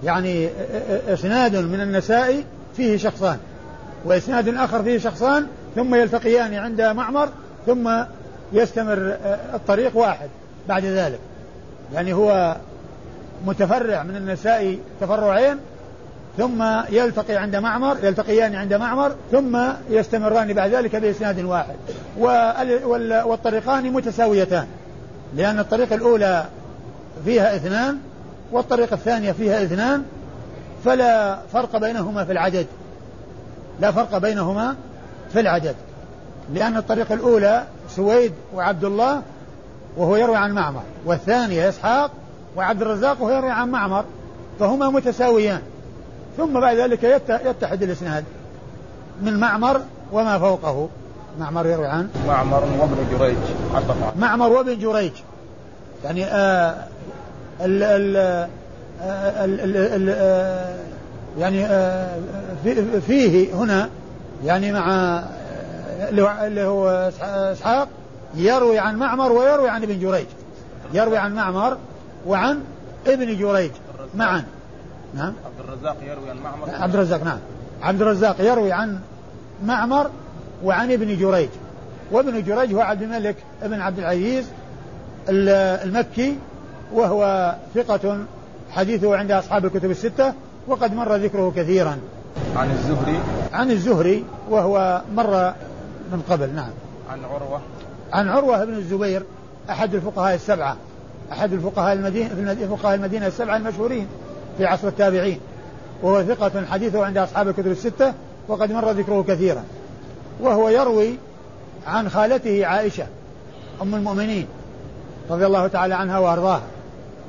[0.04, 2.44] يعني آه، إسناد من النسائي
[2.76, 3.38] فيه شخصان
[4.04, 7.28] وإسناد آخر فيه شخصان ثم يلتقيان عند معمر
[7.66, 7.90] ثم
[8.52, 9.16] يستمر
[9.54, 10.28] الطريق واحد
[10.68, 11.18] بعد ذلك.
[11.94, 12.56] يعني هو
[13.46, 15.56] متفرع من النساء تفرعين
[16.38, 19.58] ثم يلتقي عند معمر يلتقيان عند معمر ثم
[19.90, 21.74] يستمران بعد ذلك بإسناد واحد.
[23.24, 24.66] والطريقان متساويتان
[25.36, 26.44] لأن الطريقة الأولى
[27.24, 27.98] فيها اثنان
[28.52, 30.02] والطريقة الثانية فيها اثنان
[30.84, 32.66] فلا فرق بينهما في العدد.
[33.80, 34.76] لا فرق بينهما
[35.32, 35.74] في العدد
[36.54, 39.22] لأن الطريقة الأولى سويد وعبد الله
[39.96, 42.10] وهو يروي عن معمر والثانية إسحاق
[42.56, 44.04] وعبد الرزاق وهو يروي عن معمر
[44.60, 45.60] فهما متساويان.
[46.36, 48.24] ثم بعد ذلك يتحد الإسناد
[49.22, 49.80] من معمر
[50.12, 50.88] وما فوقه.
[51.40, 53.36] معمر يروي عن معمر وابن جريج
[54.18, 55.12] معمر وابن جريج.
[56.04, 56.74] يعني آه
[57.60, 58.16] ال ال
[59.02, 60.76] آه، ال ال ال آه
[61.38, 62.18] يعني آه
[63.06, 63.88] فيه هنا
[64.44, 65.20] يعني مع
[66.08, 67.10] اللي هو
[67.52, 67.88] إسحاق
[68.34, 70.26] يروي عن معمر ويروي عن ابن جريج.
[70.92, 71.76] يروي عن معمر
[72.26, 72.60] وعن
[73.06, 73.70] ابن جريج.
[74.14, 74.44] معا.
[75.14, 75.32] نعم.
[75.44, 76.70] عبد الرزاق يروي عن معمر.
[76.74, 77.38] عبد الرزاق نعم.
[77.82, 79.00] عبد الرزاق يروي عن
[79.64, 80.10] معمر
[80.64, 81.48] وعن ابن جريج.
[82.12, 84.46] وابن جريج هو عبد الملك ابن عبد العزيز
[85.28, 86.38] المكي
[86.92, 88.18] وهو ثقة
[88.70, 90.32] حديثه عند أصحاب الكتب الستة
[90.66, 91.98] وقد مر ذكره كثيرا.
[92.56, 93.20] عن الزهري.
[93.52, 95.52] عن الزهري وهو مر
[96.12, 96.70] من قبل نعم.
[97.10, 97.60] عن عروة.
[98.12, 99.22] عن عروة بن الزبير
[99.70, 100.76] أحد الفقهاء السبعة
[101.32, 104.06] أحد الفقهاء المدينة فقهاء المدينة السبعة المشهورين
[104.58, 105.40] في عصر التابعين.
[106.02, 108.14] وهو ثقة حديثه عند أصحاب الكتب الستة
[108.48, 109.64] وقد مر ذكره كثيرا.
[110.40, 111.14] وهو يروي
[111.86, 113.06] عن خالته عائشة
[113.82, 114.46] أم المؤمنين
[115.30, 116.62] رضي الله تعالى عنها وأرضاها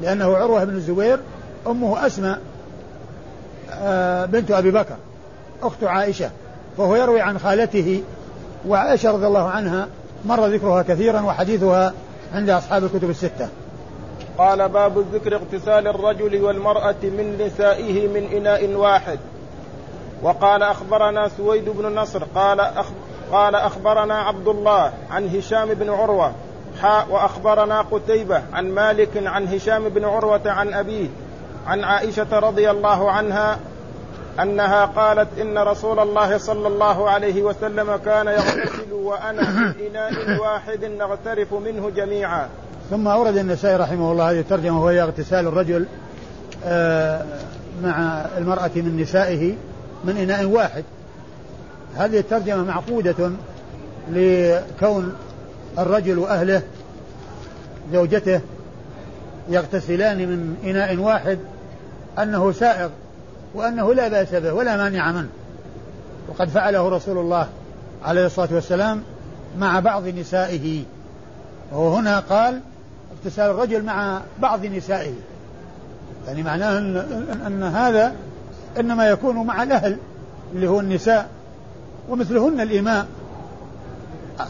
[0.01, 1.19] لأنه عروة بن الزبير
[1.67, 2.39] أمه أسماء
[3.71, 4.95] آه، بنت أبي بكر
[5.63, 6.29] أخت عائشة.
[6.77, 8.03] فهو يروي عن خالته
[8.67, 9.87] وعائشة رضي الله عنها
[10.25, 11.93] مر ذكرها كثيرا وحديثها
[12.33, 13.49] عند أصحاب الكتب الستة.
[14.37, 19.19] قال باب ذكر اغتسال الرجل والمرأة من نسائه من إناء واحد.
[20.23, 22.85] وقال أخبرنا سويد بن نصر قال أخ...
[23.31, 26.33] قال أخبرنا عبد الله عن هشام بن عروة
[26.81, 31.07] حاء وأخبرنا قتيبة عن مالك عن هشام بن عروة عن أبيه
[31.67, 33.59] عن عائشة رضي الله عنها
[34.39, 40.85] أنها قالت إن رسول الله صلى الله عليه وسلم كان يغتسل وأنا من إناء واحد
[40.85, 42.49] نغترف منه جميعا.
[42.89, 45.85] ثم أورد النسائي رحمه الله هذه الترجمة وهي اغتسال الرجل
[46.65, 47.25] آه،
[47.83, 49.55] مع المرأة من نسائه
[50.03, 50.83] من إناء واحد.
[51.97, 53.31] هذه الترجمة معقودة
[54.11, 55.15] لكون
[55.79, 56.61] الرجل وأهله
[57.93, 58.41] زوجته
[59.49, 61.39] يغتسلان من إناء واحد
[62.19, 62.89] أنه سائغ.
[63.55, 65.29] وأنه لا بأس به ولا مانع منه.
[66.29, 67.47] وقد فعله رسول الله
[68.03, 69.01] عليه الصلاة والسلام
[69.57, 70.83] مع بعض نسائه.
[71.71, 72.59] وهنا قال
[73.17, 75.13] اغتسال الرجل مع بعض نسائه.
[76.27, 76.97] يعني معناه أن,
[77.47, 78.15] أن هذا
[78.79, 79.97] إنما يكون مع الأهل
[80.53, 81.29] اللي هو النساء
[82.09, 83.05] ومثلهن الإماء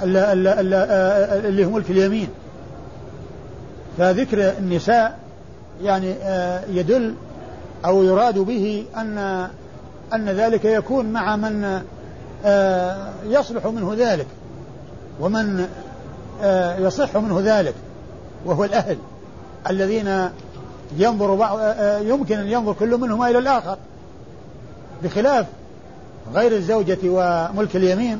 [0.03, 2.29] اللي هم ملك اليمين.
[3.97, 5.17] فذكر النساء
[5.83, 7.13] يعني آه، يدل
[7.85, 9.17] أو يراد به أن
[10.13, 11.81] أن ذلك يكون مع من
[12.45, 14.27] آه، يصلح منه ذلك
[15.19, 15.67] ومن
[16.41, 17.73] آه، يصح منه ذلك
[18.45, 18.97] وهو الأهل
[19.69, 20.29] الذين
[20.97, 21.59] ينظر بعض
[22.01, 23.77] يمكن أن ينظر كل منهما إلى الآخر
[25.03, 25.45] بخلاف
[26.33, 28.19] غير الزوجة وملك اليمين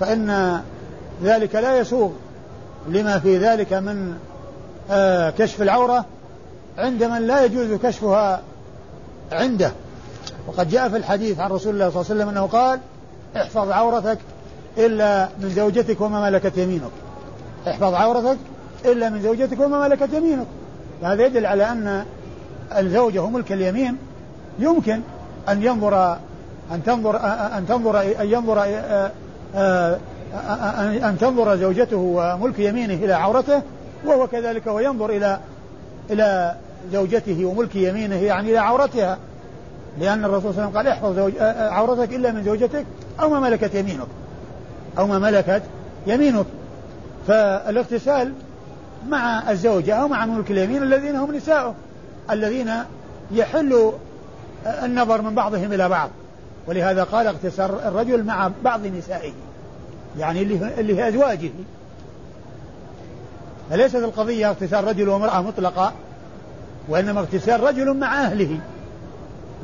[0.00, 0.60] فإن
[1.22, 2.10] ذلك لا يسوغ
[2.88, 4.14] لما في ذلك من
[4.90, 6.04] آه، كشف العورة
[6.78, 8.40] عند من لا يجوز كشفها
[9.32, 9.72] عنده.
[10.46, 12.80] وقد جاء في الحديث عن رسول الله صلى الله عليه وسلم أنه قال
[13.36, 14.18] احفظ عورتك
[14.78, 16.90] إلا من زوجتك وما ملكت يمينك.
[17.68, 18.38] احفظ عورتك
[18.84, 20.46] إلا من زوجتك وما ملكت يمينك.
[21.02, 22.04] هذا يدل على أن
[22.78, 23.96] الزوجة وملك اليمين.
[24.58, 25.00] يمكن
[25.48, 26.16] أن ينظر
[26.72, 27.16] أن تنظر
[27.58, 28.64] أن تنظر أن ينظر
[31.08, 33.62] أن تنظر زوجته وملك يمينه إلى عورته
[34.04, 35.38] وهو كذلك وينظر إلى
[36.10, 36.54] إلى
[36.92, 39.18] زوجته وملك يمينه يعني إلى عورتها.
[40.00, 41.32] لأن الرسول صلى الله عليه وسلم قال احفظ زوج
[41.72, 42.86] عورتك إلا من زوجتك
[43.20, 44.06] أو ما ملكت يمينك.
[44.98, 45.62] أو ما ملكت
[46.06, 46.46] يمينك.
[47.26, 48.32] فالاغتسال
[49.08, 51.74] مع الزوجة أو مع ملك اليمين الذين هم نساؤه
[52.30, 52.72] الذين
[53.30, 53.92] يحل
[54.66, 56.10] النظر من بعضهم إلى بعض.
[56.66, 59.32] ولهذا قال اغتسال الرجل مع بعض نسائه
[60.18, 61.50] يعني اللي اللي هي أزواجه.
[63.70, 65.92] فليست القضية اغتسال رجل وامرأة مطلقة.
[66.88, 68.60] وإنما اغتسال رجل مع أهله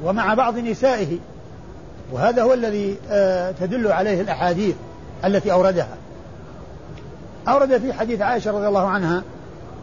[0.05, 1.19] ومع بعض نسائه.
[2.13, 4.75] وهذا هو الذي آه، تدل عليه الأحاديث
[5.25, 5.97] التي أوردها.
[7.49, 9.23] أورد في حديث عائشة رضي الله عنها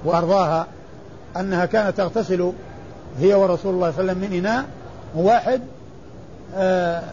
[0.05, 0.67] وأرضاها
[1.37, 2.51] أنها كانت تغتسل
[3.19, 4.65] هي ورسول الله صلى الله عليه وسلم من إناء
[5.15, 5.61] واحد
[6.55, 7.03] آه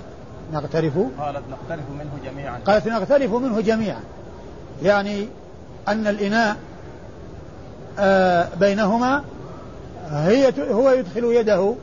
[0.52, 2.58] نغترف قالت نغترف منه جميعا.
[2.66, 4.00] قالت نغترف منه جميعا.
[4.82, 5.28] يعني
[5.88, 6.56] أن الإناء
[7.98, 9.24] آه بينهما
[10.12, 11.74] هي هو يدخل يده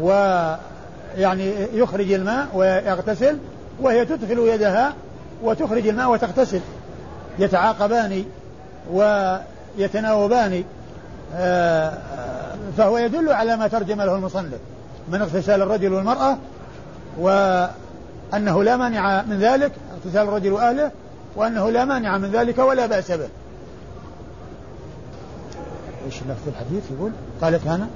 [0.00, 3.38] ويعني يخرج الماء ويغتسل
[3.80, 4.94] وهي تدخل يدها
[5.42, 6.60] وتخرج الماء وتغتسل.
[7.38, 8.24] يتعاقبان
[8.92, 10.64] ويتناوبان
[11.36, 11.92] آه،
[12.78, 14.58] فهو يدل على ما ترجم له المصنف
[15.08, 16.38] من اغتسال الرجل والمرأة
[17.18, 20.90] وأنه لا مانع من ذلك اغتسال الرجل وأهله
[21.36, 23.28] وأنه لا مانع من ذلك ولا بأس به.
[26.14, 27.88] إيش لفظ الحديث يقول قالت هنا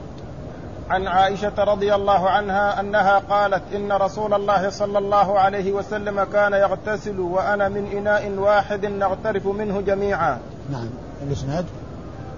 [0.90, 6.52] عن عائشة رضي الله عنها أنها قالت إن رسول الله صلى الله عليه وسلم كان
[6.52, 10.38] يغتسل وأنا من إناء واحد نغترف منه جميعا.
[10.70, 10.88] نعم.
[11.22, 11.64] الإسناد؟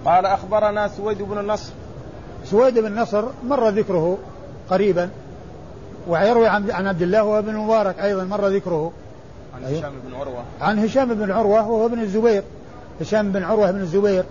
[0.05, 1.71] قال أخبرنا سويد بن النصر
[2.45, 4.17] سويد بن نصر مر ذكره
[4.69, 5.09] قريبا
[6.07, 8.91] ويروي عن عبد الله وابن المبارك أيضا مر ذكره.
[9.55, 10.43] عن؟ هشام بن عروة.
[10.61, 12.43] عن هشام بن عروة وهو ابن الزبير.
[13.01, 14.23] هشام بن عروة بن الزبير.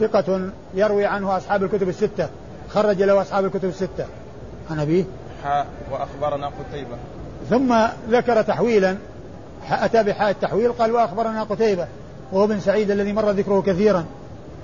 [0.00, 2.28] ثقة يروي عنه أصحاب الكتب الستة.
[2.68, 4.06] خرج له أصحاب الكتب الستة.
[4.70, 5.04] عن أبيه.
[5.44, 6.96] حاء وأخبرنا قتيبة.
[7.50, 7.76] ثم
[8.10, 8.96] ذكر تحويلا.
[9.70, 11.86] أتى بحاء التحويل قال وأخبرنا قتيبة.
[12.32, 14.04] وهو بن سعيد الذي مر ذكره كثيرا.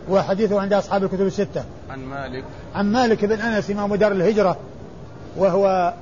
[0.08, 1.64] وحديثه عند أصحاب الكتب الستة.
[1.90, 2.44] عن مالك.
[2.74, 4.56] عن مالك بن أنس إمام دار الهجرة.
[5.36, 5.94] وهو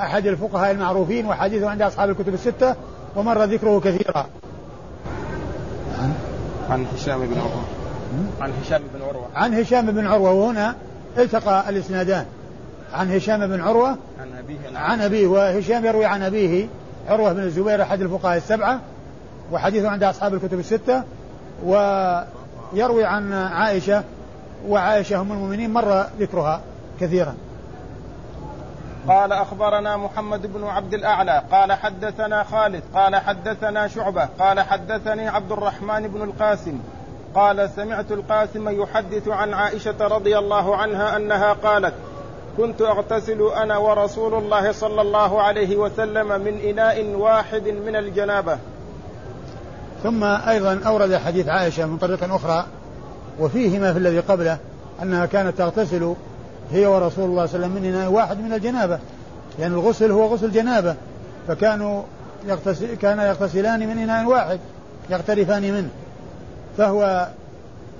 [0.00, 2.74] أحد الفقهاء المعروفين وحديثه عند أصحاب الكتب الستة
[3.16, 4.26] ومر ذكره كثيرا.
[5.98, 6.12] عن
[6.70, 7.77] عن هشام بن عروة.
[8.40, 9.26] عن هشام بن عروة.
[9.34, 10.74] عن هشام بن عروة وهنا
[11.18, 12.26] التقى الإسنادان.
[12.94, 16.66] عن هشام بن عروة عن أبيه عن أبيه وهشام يروي عن أبيه
[17.08, 18.80] عروة بن الزبير أحد الفقهاء السبعة
[19.52, 21.02] وحديثه عند أصحاب الكتب الستة
[21.64, 24.04] ويروي عن عائشة
[24.68, 26.60] وعائشة أم المؤمنين مر ذكرها
[27.00, 27.34] كثيرا.
[29.08, 35.52] قال أخبرنا محمد بن عبد الأعلى قال حدثنا خالد قال حدثنا شعبة قال حدثني عبد
[35.52, 36.78] الرحمن بن القاسم
[37.34, 41.94] قال سمعت القاسم يحدث عن عائشة رضي الله عنها أنها قالت
[42.56, 48.58] كنت أغتسل أنا ورسول الله صلى الله عليه وسلم من إناء واحد من الجنابة.
[50.02, 52.66] ثم أيضا أورد حديث عائشة من طريق أخرى
[53.40, 54.58] وفيه ما في الذي قبله
[55.02, 56.14] أنها كانت تغتسل
[56.72, 58.98] هي ورسول الله صلى الله عليه وسلم من إناء واحد من الجنابة.
[59.58, 60.96] لأن الغسل هو غسل جنابة
[61.48, 62.02] فكانوا
[62.46, 64.58] يغتسل كان يغتسلان من إناء واحد
[65.10, 65.88] يغترفان منه.
[66.78, 67.28] فهو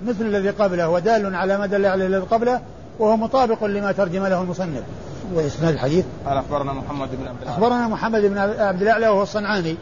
[0.06, 2.60] مثل الذي قبله ودال على ما دل عليه الذي قبله
[2.98, 4.82] وهو مطابق لما ترجم له المصنف.
[5.34, 9.76] وإسناد الحديث؟ قال أخبرنا محمد بن عبد أخبرنا محمد بن عبد الأعلى وهو الصنعاني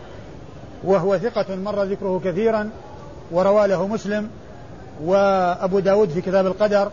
[0.85, 2.71] وهو ثقة مر ذكره كثيرا
[3.33, 4.29] وروى له مسلم
[5.05, 6.91] وأبو داود في كتاب القدر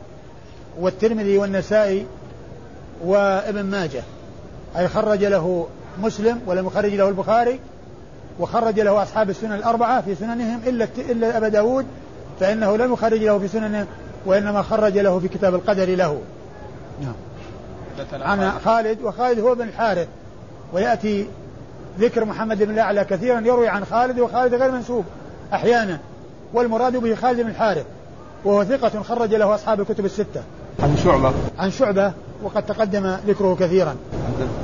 [0.79, 2.05] والترمذي والنسائي
[3.05, 4.03] وابن ماجه.
[4.77, 5.67] أي خرج له
[6.01, 7.59] مسلم ولم يخرج له البخاري
[8.39, 11.85] وخرج له أصحاب السنن الأربعة في سننهم إلا إلا أبا داود
[12.39, 13.87] فإنه لم يخرج له في سننه
[14.25, 16.21] وإنما خرج له في كتاب القدر له.
[17.01, 17.13] نعم.
[18.21, 20.07] عن خالد وخالد هو بن الحارث.
[20.73, 21.27] ويأتي
[21.99, 25.05] ذكر محمد بن الأعلى كثيرا يروي عن خالد وخالد غير منسوب
[25.53, 25.99] أحيانا.
[26.53, 27.85] والمراد به خالد بن الحارث
[28.45, 30.43] وهو ثقة خرج له أصحاب الكتب الستة.
[30.79, 31.33] عن شعبة.
[31.59, 32.13] عن شعبة؟
[32.43, 33.95] وقد تقدم ذكره كثيرا.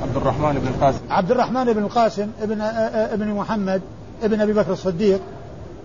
[0.02, 1.00] عبد الرحمن بن القاسم.
[1.10, 3.82] عبد الرحمن بن القاسم ابن ابن محمد
[4.22, 5.20] ابن أبي بكر الصديق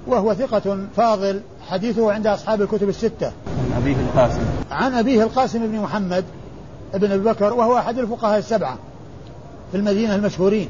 [0.07, 3.31] وهو ثقة فاضل حديثه عند أصحاب الكتب الستة.
[3.75, 4.39] عن أبيه القاسم.
[4.71, 6.25] عن أبيه القاسم بن محمد
[6.93, 8.77] ابن أبي بكر وهو أحد الفقهاء السبعة
[9.71, 10.69] في المدينة المشهورين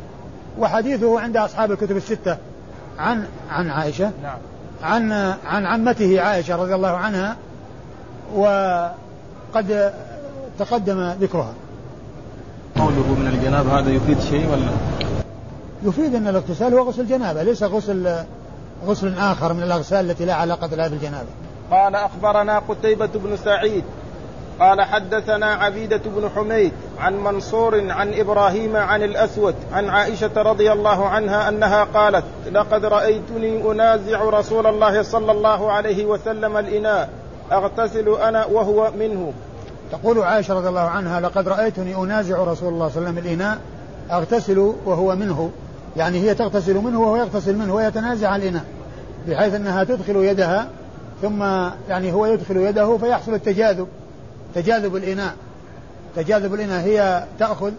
[0.59, 2.37] وحديثه عند أصحاب الكتب الستة.
[2.99, 4.37] عن عن عائشة؟ نعم.
[4.83, 5.11] عن
[5.45, 7.35] عن عمته عائشة رضي الله عنها
[8.35, 9.93] وقد
[10.59, 11.53] تقدم ذكرها.
[12.75, 14.69] قوله من الجنابة هذا يفيد شيء ولا؟
[15.83, 18.15] يفيد أن الاغتسال هو غسل جنابة ليس غسل
[18.85, 21.27] غسل آخر من الأغسال التي لا علاقة لها بالجنابة.
[21.71, 23.83] قال أخبرنا قتيبة بن سعيد
[24.59, 31.07] قال حدثنا عبيدة بن حميد عن منصور عن إبراهيم عن الأسود عن عائشة رضي الله
[31.07, 37.09] عنها أنها قالت لقد رأيتني أنازع رسول الله صلى الله عليه وسلم الإناء
[37.51, 39.33] أغتسل أنا وهو منه.
[39.91, 43.57] تقول عائشة رضي الله عنها لقد رأيتني أنازع رسول الله صلى الله عليه وسلم الإناء
[44.11, 45.51] أغتسل وهو منه.
[45.97, 48.63] يعني هي تغتسل منه وهو يغتسل منه ويتنازع الإناء
[49.27, 50.67] بحيث أنها تدخل يدها
[51.21, 51.43] ثم
[51.89, 53.87] يعني هو يدخل يده فيحصل التجاذب
[54.55, 55.33] تجاذب الإناء.
[56.15, 57.71] تجاذب الإناء هي تأخذ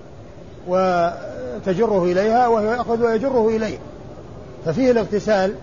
[0.68, 3.78] وتجره إليها وهو يأخذ ويجره إليه.
[4.64, 5.54] ففيه الاغتسال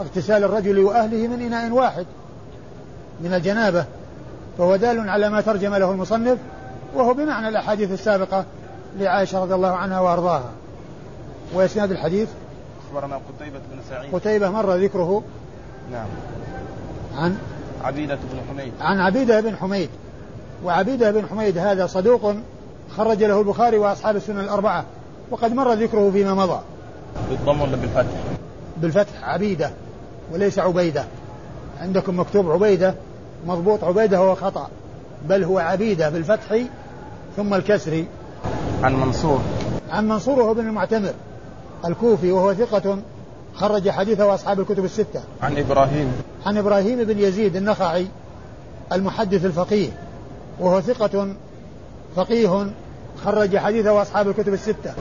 [0.00, 2.06] اغتسال الرجل وأهله من إناء واحد
[3.20, 3.84] من الجنابة.
[4.58, 6.38] فهو دال على ما ترجم له المصنف
[6.94, 8.44] وهو بمعنى الأحاديث السابقة
[8.98, 10.50] لعائشة رضي الله عنها وأرضاها.
[11.54, 12.28] وإسناد الحديث؟
[12.86, 14.14] أخبرنا قتيبة بن سعيد.
[14.14, 15.22] قتيبة مر ذكره؟
[15.92, 16.06] نعم.
[17.16, 17.38] عن؟
[17.84, 18.72] عبيدة بن حميد.
[18.80, 19.90] عن عبيدة بن حميد.
[20.64, 22.34] وعبيدة بن حميد هذا صدوق
[22.96, 24.84] خرج له البخاري وأصحاب السنن الأربعة
[25.30, 26.60] وقد مر ذكره فيما مضى.
[27.30, 28.06] بالضم ولا بالفتح؟
[28.76, 29.70] بالفتح عبيدة
[30.32, 31.04] وليس عبيدة.
[31.80, 32.94] عندكم مكتوب عبيدة؟
[33.46, 34.68] مضبوط عبيدة هو خطأ
[35.28, 36.58] بل هو عبيدة بالفتح
[37.36, 38.04] ثم الكسر.
[38.82, 39.40] عن منصور.
[39.90, 41.12] عن منصور وهو بن المعتمر
[41.84, 42.98] الكوفي وهو ثقة
[43.54, 45.20] خرج حديثه أصحاب الكتب الستة.
[45.42, 46.12] عن إبراهيم.
[46.46, 48.06] عن إبراهيم بن يزيد النخعي
[48.92, 49.90] المحدث الفقيه
[50.60, 51.28] وهو ثقة
[52.16, 52.66] فقيه
[53.24, 54.94] خرج حديثه أصحاب الكتب الستة.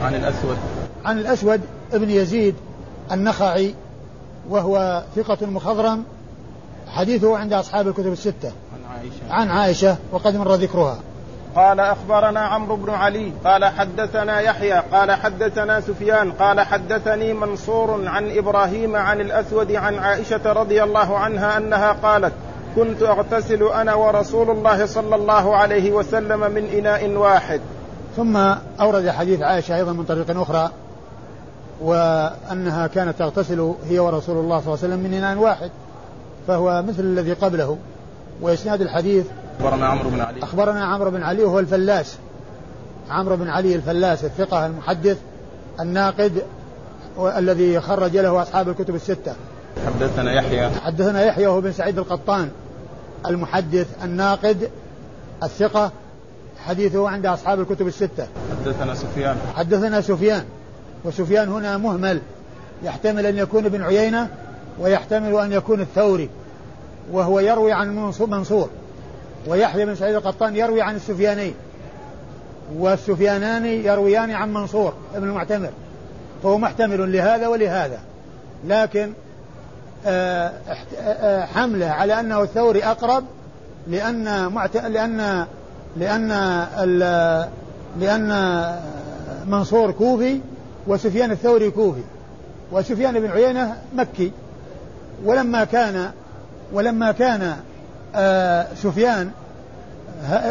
[0.00, 0.56] عن الأسود.
[1.04, 1.60] عن الأسود
[1.92, 2.54] ابن يزيد
[3.12, 3.74] النخعي
[4.50, 6.04] وهو ثقة مخضرم
[6.88, 8.52] حديثه عند أصحاب الكتب الستة.
[8.72, 9.32] عن عائشة.
[9.32, 10.98] عن عائشة وقد مر ذكرها.
[11.56, 18.30] قال أخبرنا عمرو بن علي قال حدثنا يحيى قال حدثنا سفيان قال حدثني منصور عن
[18.38, 22.32] إبراهيم عن الأسود عن عائشة رضي الله عنها أنها قالت
[22.76, 27.60] كنت أغتسل أنا ورسول الله صلى الله عليه وسلم من إناء واحد.
[28.16, 28.36] ثم
[28.80, 30.70] أورد حديث عائشة أيضا من طريق أخرى
[31.80, 35.70] وأنها كانت تغتسل هي ورسول الله صلى الله عليه وسلم من إناء واحد.
[36.46, 37.78] فهو مثل الذي قبله
[38.40, 39.26] وإسناد الحديث
[39.60, 40.42] أخبرنا عمرو بن علي.
[40.42, 42.16] أخبرنا عمرو بن علي وهو الفلاس.
[43.10, 45.18] عمرو بن علي الفلاس الثقة المحدث
[45.80, 46.42] الناقد
[47.18, 49.34] الذي خرج له أصحاب الكتب الستة.
[49.86, 50.70] حدثنا يحيى.
[50.70, 52.50] حدثنا يحيى وهو بن سعيد القطان
[53.26, 54.70] المحدث الناقد
[55.42, 55.92] الثقة.
[56.64, 58.26] حديثه عند أصحاب الكتب الستة.
[58.64, 59.36] حدثنا سفيان.
[59.56, 60.44] حدثنا سفيان
[61.04, 62.20] وسفيان هنا مهمل
[62.82, 64.28] يحتمل أن يكون ابن عيينة
[64.80, 66.28] ويحتمل أن يكون الثوري
[67.12, 68.68] وهو يروي عن منصور
[69.46, 71.54] ويحيى بن سعيد القطان يروي عن السفيانين
[72.76, 75.70] والسفيانان يرويان عن منصور ابن المعتمر
[76.42, 77.98] فهو محتمل لهذا ولهذا.
[78.66, 79.12] لكن
[80.06, 80.52] آه،
[80.98, 82.84] آه، حملة على أنه الثوري
[84.48, 84.76] معت...
[84.76, 85.46] لأن
[85.96, 86.30] لأن
[86.78, 86.98] ال...
[88.00, 88.30] لأن
[89.46, 90.40] منصور كوفي
[90.86, 92.02] وسفيان الثوري كوفي
[92.72, 94.32] وسفيان بن عيينة مكي.
[95.24, 96.10] ولما كان
[96.72, 97.56] ولما كان
[98.14, 99.30] آه، سفيان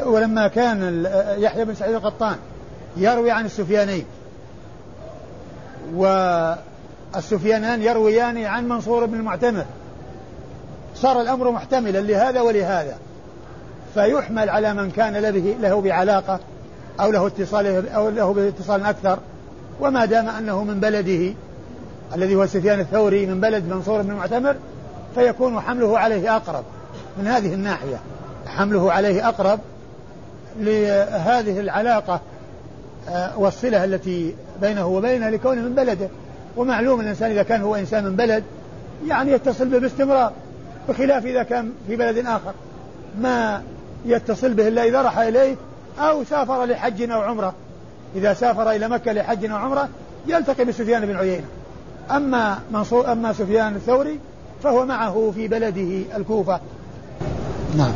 [0.06, 1.06] ولما كان
[1.38, 2.36] يحيى بن سعيد القطان
[2.98, 4.06] يروي عن السفيانين.
[5.96, 6.06] و
[7.16, 9.66] السفيانان يرويان عن منصور بن المعتمر.
[10.96, 12.98] صار الأمر محتملا لهذا ولهذا.
[13.94, 16.40] فيحمل على من كان له, له بعلاقة
[17.00, 19.20] أو له اتصال أو له باتصال أكثر.
[19.80, 21.34] وما دام أنه من بلده
[22.16, 24.56] الذي هو سفيان الثوري من بلد منصور بن المعتمر
[25.16, 26.64] فيكون حمله عليه أقرب
[27.18, 28.00] من هذه الناحية.
[28.48, 29.60] حمله عليه أقرب
[30.60, 32.22] لهذه العلاقة
[33.10, 36.10] آه، والصلة التي بينه وبينه لكونه من بلده.
[36.58, 38.44] ومعلوم الإنسان إذا كان هو إنسان من بلد
[39.08, 40.32] يعني يتصل به باستمرار
[40.90, 42.54] بخلاف إذا كان في بلد آخر.
[43.20, 43.64] ما
[44.06, 45.56] يتصل به إلا إذا راح إليه
[46.00, 47.54] أو سافر لحج أو عمرة.
[48.16, 49.90] إذا سافر إلى مكة لحج أو عمرة
[50.28, 51.46] يلتقي بسفيان بن عيينة.
[52.12, 54.20] أما منصور أما سفيان الثوري
[54.64, 56.60] فهو معه في بلده الكوفة
[57.78, 57.92] نعم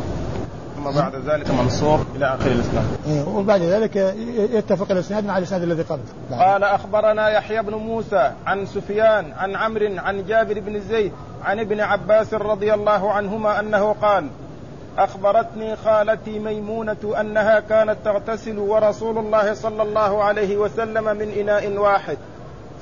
[0.75, 2.85] ثم بعد ذلك منصور إلى آخر الإسناد.
[3.07, 3.95] إيه، وبعد ذلك
[4.53, 6.03] يتفق الإسناد مع الإسناد الذي قبله.
[6.39, 11.11] قال أخبرنا يحيى بن موسى عن سفيان عن عمرو عن جابر بن زيد
[11.43, 14.27] عن ابن عباس رضي الله عنهما أنه قال:
[14.97, 22.17] أخبرتني خالتي ميمونة أنها كانت تغتسل ورسول الله صلى الله عليه وسلم من إناء واحد.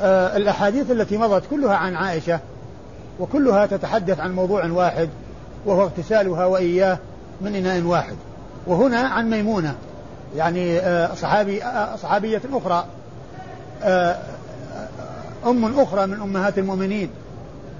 [0.01, 2.39] آه الأحاديث التي مضت كلها عن عائشة
[3.19, 5.09] وكلها تتحدث عن موضوع واحد
[5.65, 6.97] وهو اغتسالها وإياه
[7.41, 8.15] من إناء واحد.
[8.67, 9.75] وهنا عن ميمونة
[10.35, 12.85] يعني آه، صحابي آه، صحابية أخرى.
[15.45, 17.09] أم أخرى من أمهات المؤمنين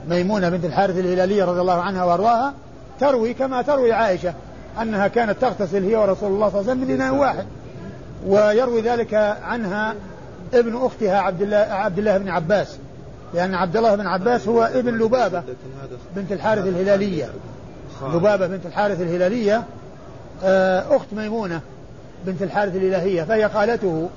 [0.10, 2.54] ميمونة بنت الحارث الهلالية رضي الله عنها وأرضاها
[3.00, 4.34] تروي كما تروي عائشة
[4.82, 7.46] أنها كانت تغتسل هي ورسول الله صلى الله عليه وسلم من إناء واحد.
[8.28, 9.14] ويروي ذلك
[9.44, 9.96] عنها
[10.54, 12.78] ابن أختها عبد الله عبد الله بن عباس.
[13.34, 15.44] لأن عبد الله بن عباس هو ابن لبابة
[16.16, 17.30] بنت الحارث الهلالية.
[18.14, 19.64] لبابة بنت الحارث الهلالية
[20.44, 21.62] آه، أخت ميمونة
[22.26, 24.10] بنت الحارث الإلهية فهي خالته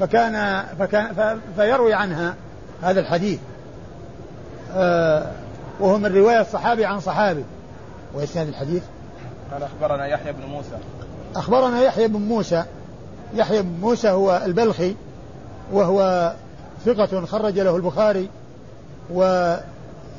[0.00, 2.34] فكان, فكان فيروي عنها
[2.82, 3.38] هذا الحديث.
[4.74, 5.26] آه،
[5.80, 7.44] وهو من رواية صحابي عن صحابي.
[8.14, 8.82] وإسناد الحديث؟
[9.52, 10.78] قال أخبرنا يحيى بن موسى.
[11.36, 12.64] أخبرنا يحيى بن موسى.
[13.34, 14.94] يحيى بن موسى هو البلخي.
[15.72, 16.32] وهو
[16.84, 18.28] ثقة خرج له البخاري
[19.14, 19.56] و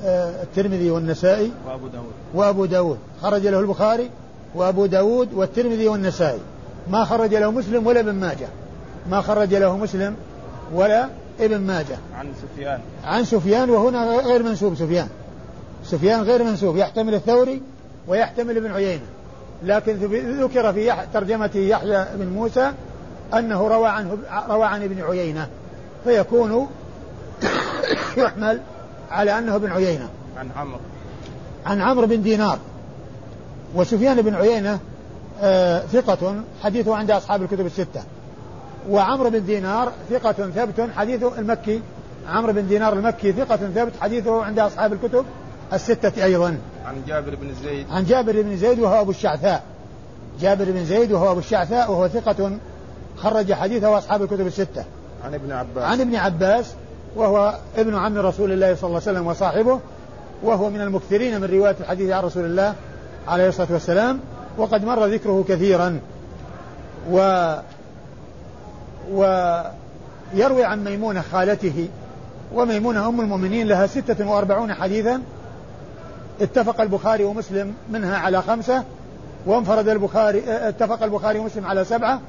[0.06, 2.12] آه، والنسائي وأبو داود.
[2.34, 2.98] وأبو داود.
[3.22, 4.10] خرج له البخاري
[4.56, 6.40] وأبو داود والترمذي والنسائي.
[6.92, 8.48] ما خرج له مسلم ولا ابن ماجه.
[9.10, 10.16] ما خرج له مسلم
[10.74, 11.98] ولا ابن ماجه.
[12.18, 12.80] عن سفيان.
[13.04, 15.08] عن سفيان وهنا غير منسوب سفيان.
[15.86, 16.78] سفيان غير منسوب.
[16.78, 17.62] يحتمل الثوري
[18.08, 19.06] ويحتمل ابن عيينة.
[19.64, 19.94] لكن
[20.42, 22.72] ذكر في ترجمة يحيى بن موسى
[23.34, 24.18] أنه روى عنه
[24.50, 25.48] روى عن ابن عيينة
[26.04, 26.68] فيكون
[28.18, 28.62] يحمل
[29.12, 30.10] على أنه ابن عيينة.
[30.38, 30.80] عن عمرو.
[31.66, 32.60] عن عمرو بن دينار.
[33.76, 34.80] وسفيان بن عيينة
[35.42, 38.04] آه ثقة حديثه عند أصحاب الكتب الستة.
[38.90, 41.82] وعمرو بن دينار ثقة ثبت حديثه المكي.
[42.30, 45.26] عمرو بن دينار المكي ثقة ثبت حديثه عند أصحاب الكتب
[45.74, 46.58] الستة أيضا.
[46.86, 47.86] عن جابر بن زيد.
[47.92, 49.64] عن جابر بن زيد وهو أبو الشعثاء.
[50.42, 52.52] جابر بن زيد وهو أبو الشعثاء وهو ثقة
[53.24, 54.84] خرج حديثه أصحاب الكتب الستة.
[55.26, 55.84] عن ابن عباس.
[55.84, 56.74] عن ابن عباس
[57.16, 59.80] وهو ابن عم رسول الله صلى الله عليه وسلم وصاحبه
[60.44, 62.74] وهو من المكثرين من رواية الحديث عن رسول الله
[63.28, 64.20] عليه الصلاة والسلام
[64.58, 66.00] وقد مر ذكره كثيرا.
[67.12, 67.54] و
[69.12, 71.88] ويروي عن ميمونة خالته
[72.54, 75.22] وميمونة أم المؤمنين لها ستة وأربعون حديثا.
[76.42, 78.84] اتفق البخاري ومسلم منها على خمسة
[79.46, 82.20] وانفرد البخاري اتفق البخاري ومسلم على سبعة.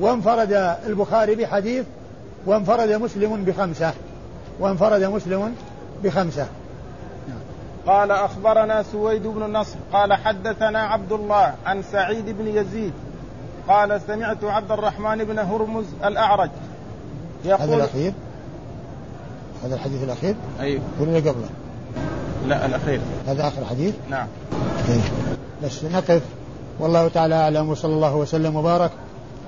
[0.00, 0.52] وانفرد
[0.86, 1.84] البخاري بحديث
[2.46, 3.92] وانفرد مسلم بخمسة.
[4.60, 5.54] وانفرد مسلم
[6.04, 6.46] بخمسة.
[7.86, 12.92] قال أخبرنا سويد بن النصر قال حدثنا عبد الله عن سعيد بن يزيد
[13.68, 16.50] قال سمعت عبد الرحمن بن هرمز الأعرج
[17.44, 18.12] يقول هذا الأخير؟
[19.64, 21.48] هذا الحديث الأخير؟ أيوه ولا قبله.
[22.46, 23.00] لا الأخير.
[23.26, 24.26] هذا آخر حديث؟ نعم.
[24.88, 25.00] إيه.
[25.64, 26.22] بس نقف.
[26.78, 28.90] والله تعالى أعلم وصلى الله وسلم وبارك.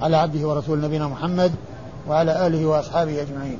[0.02, 1.52] على عبده ورسول نبينا محمد
[2.08, 3.58] وعلى آله وأصحابه أجمعين.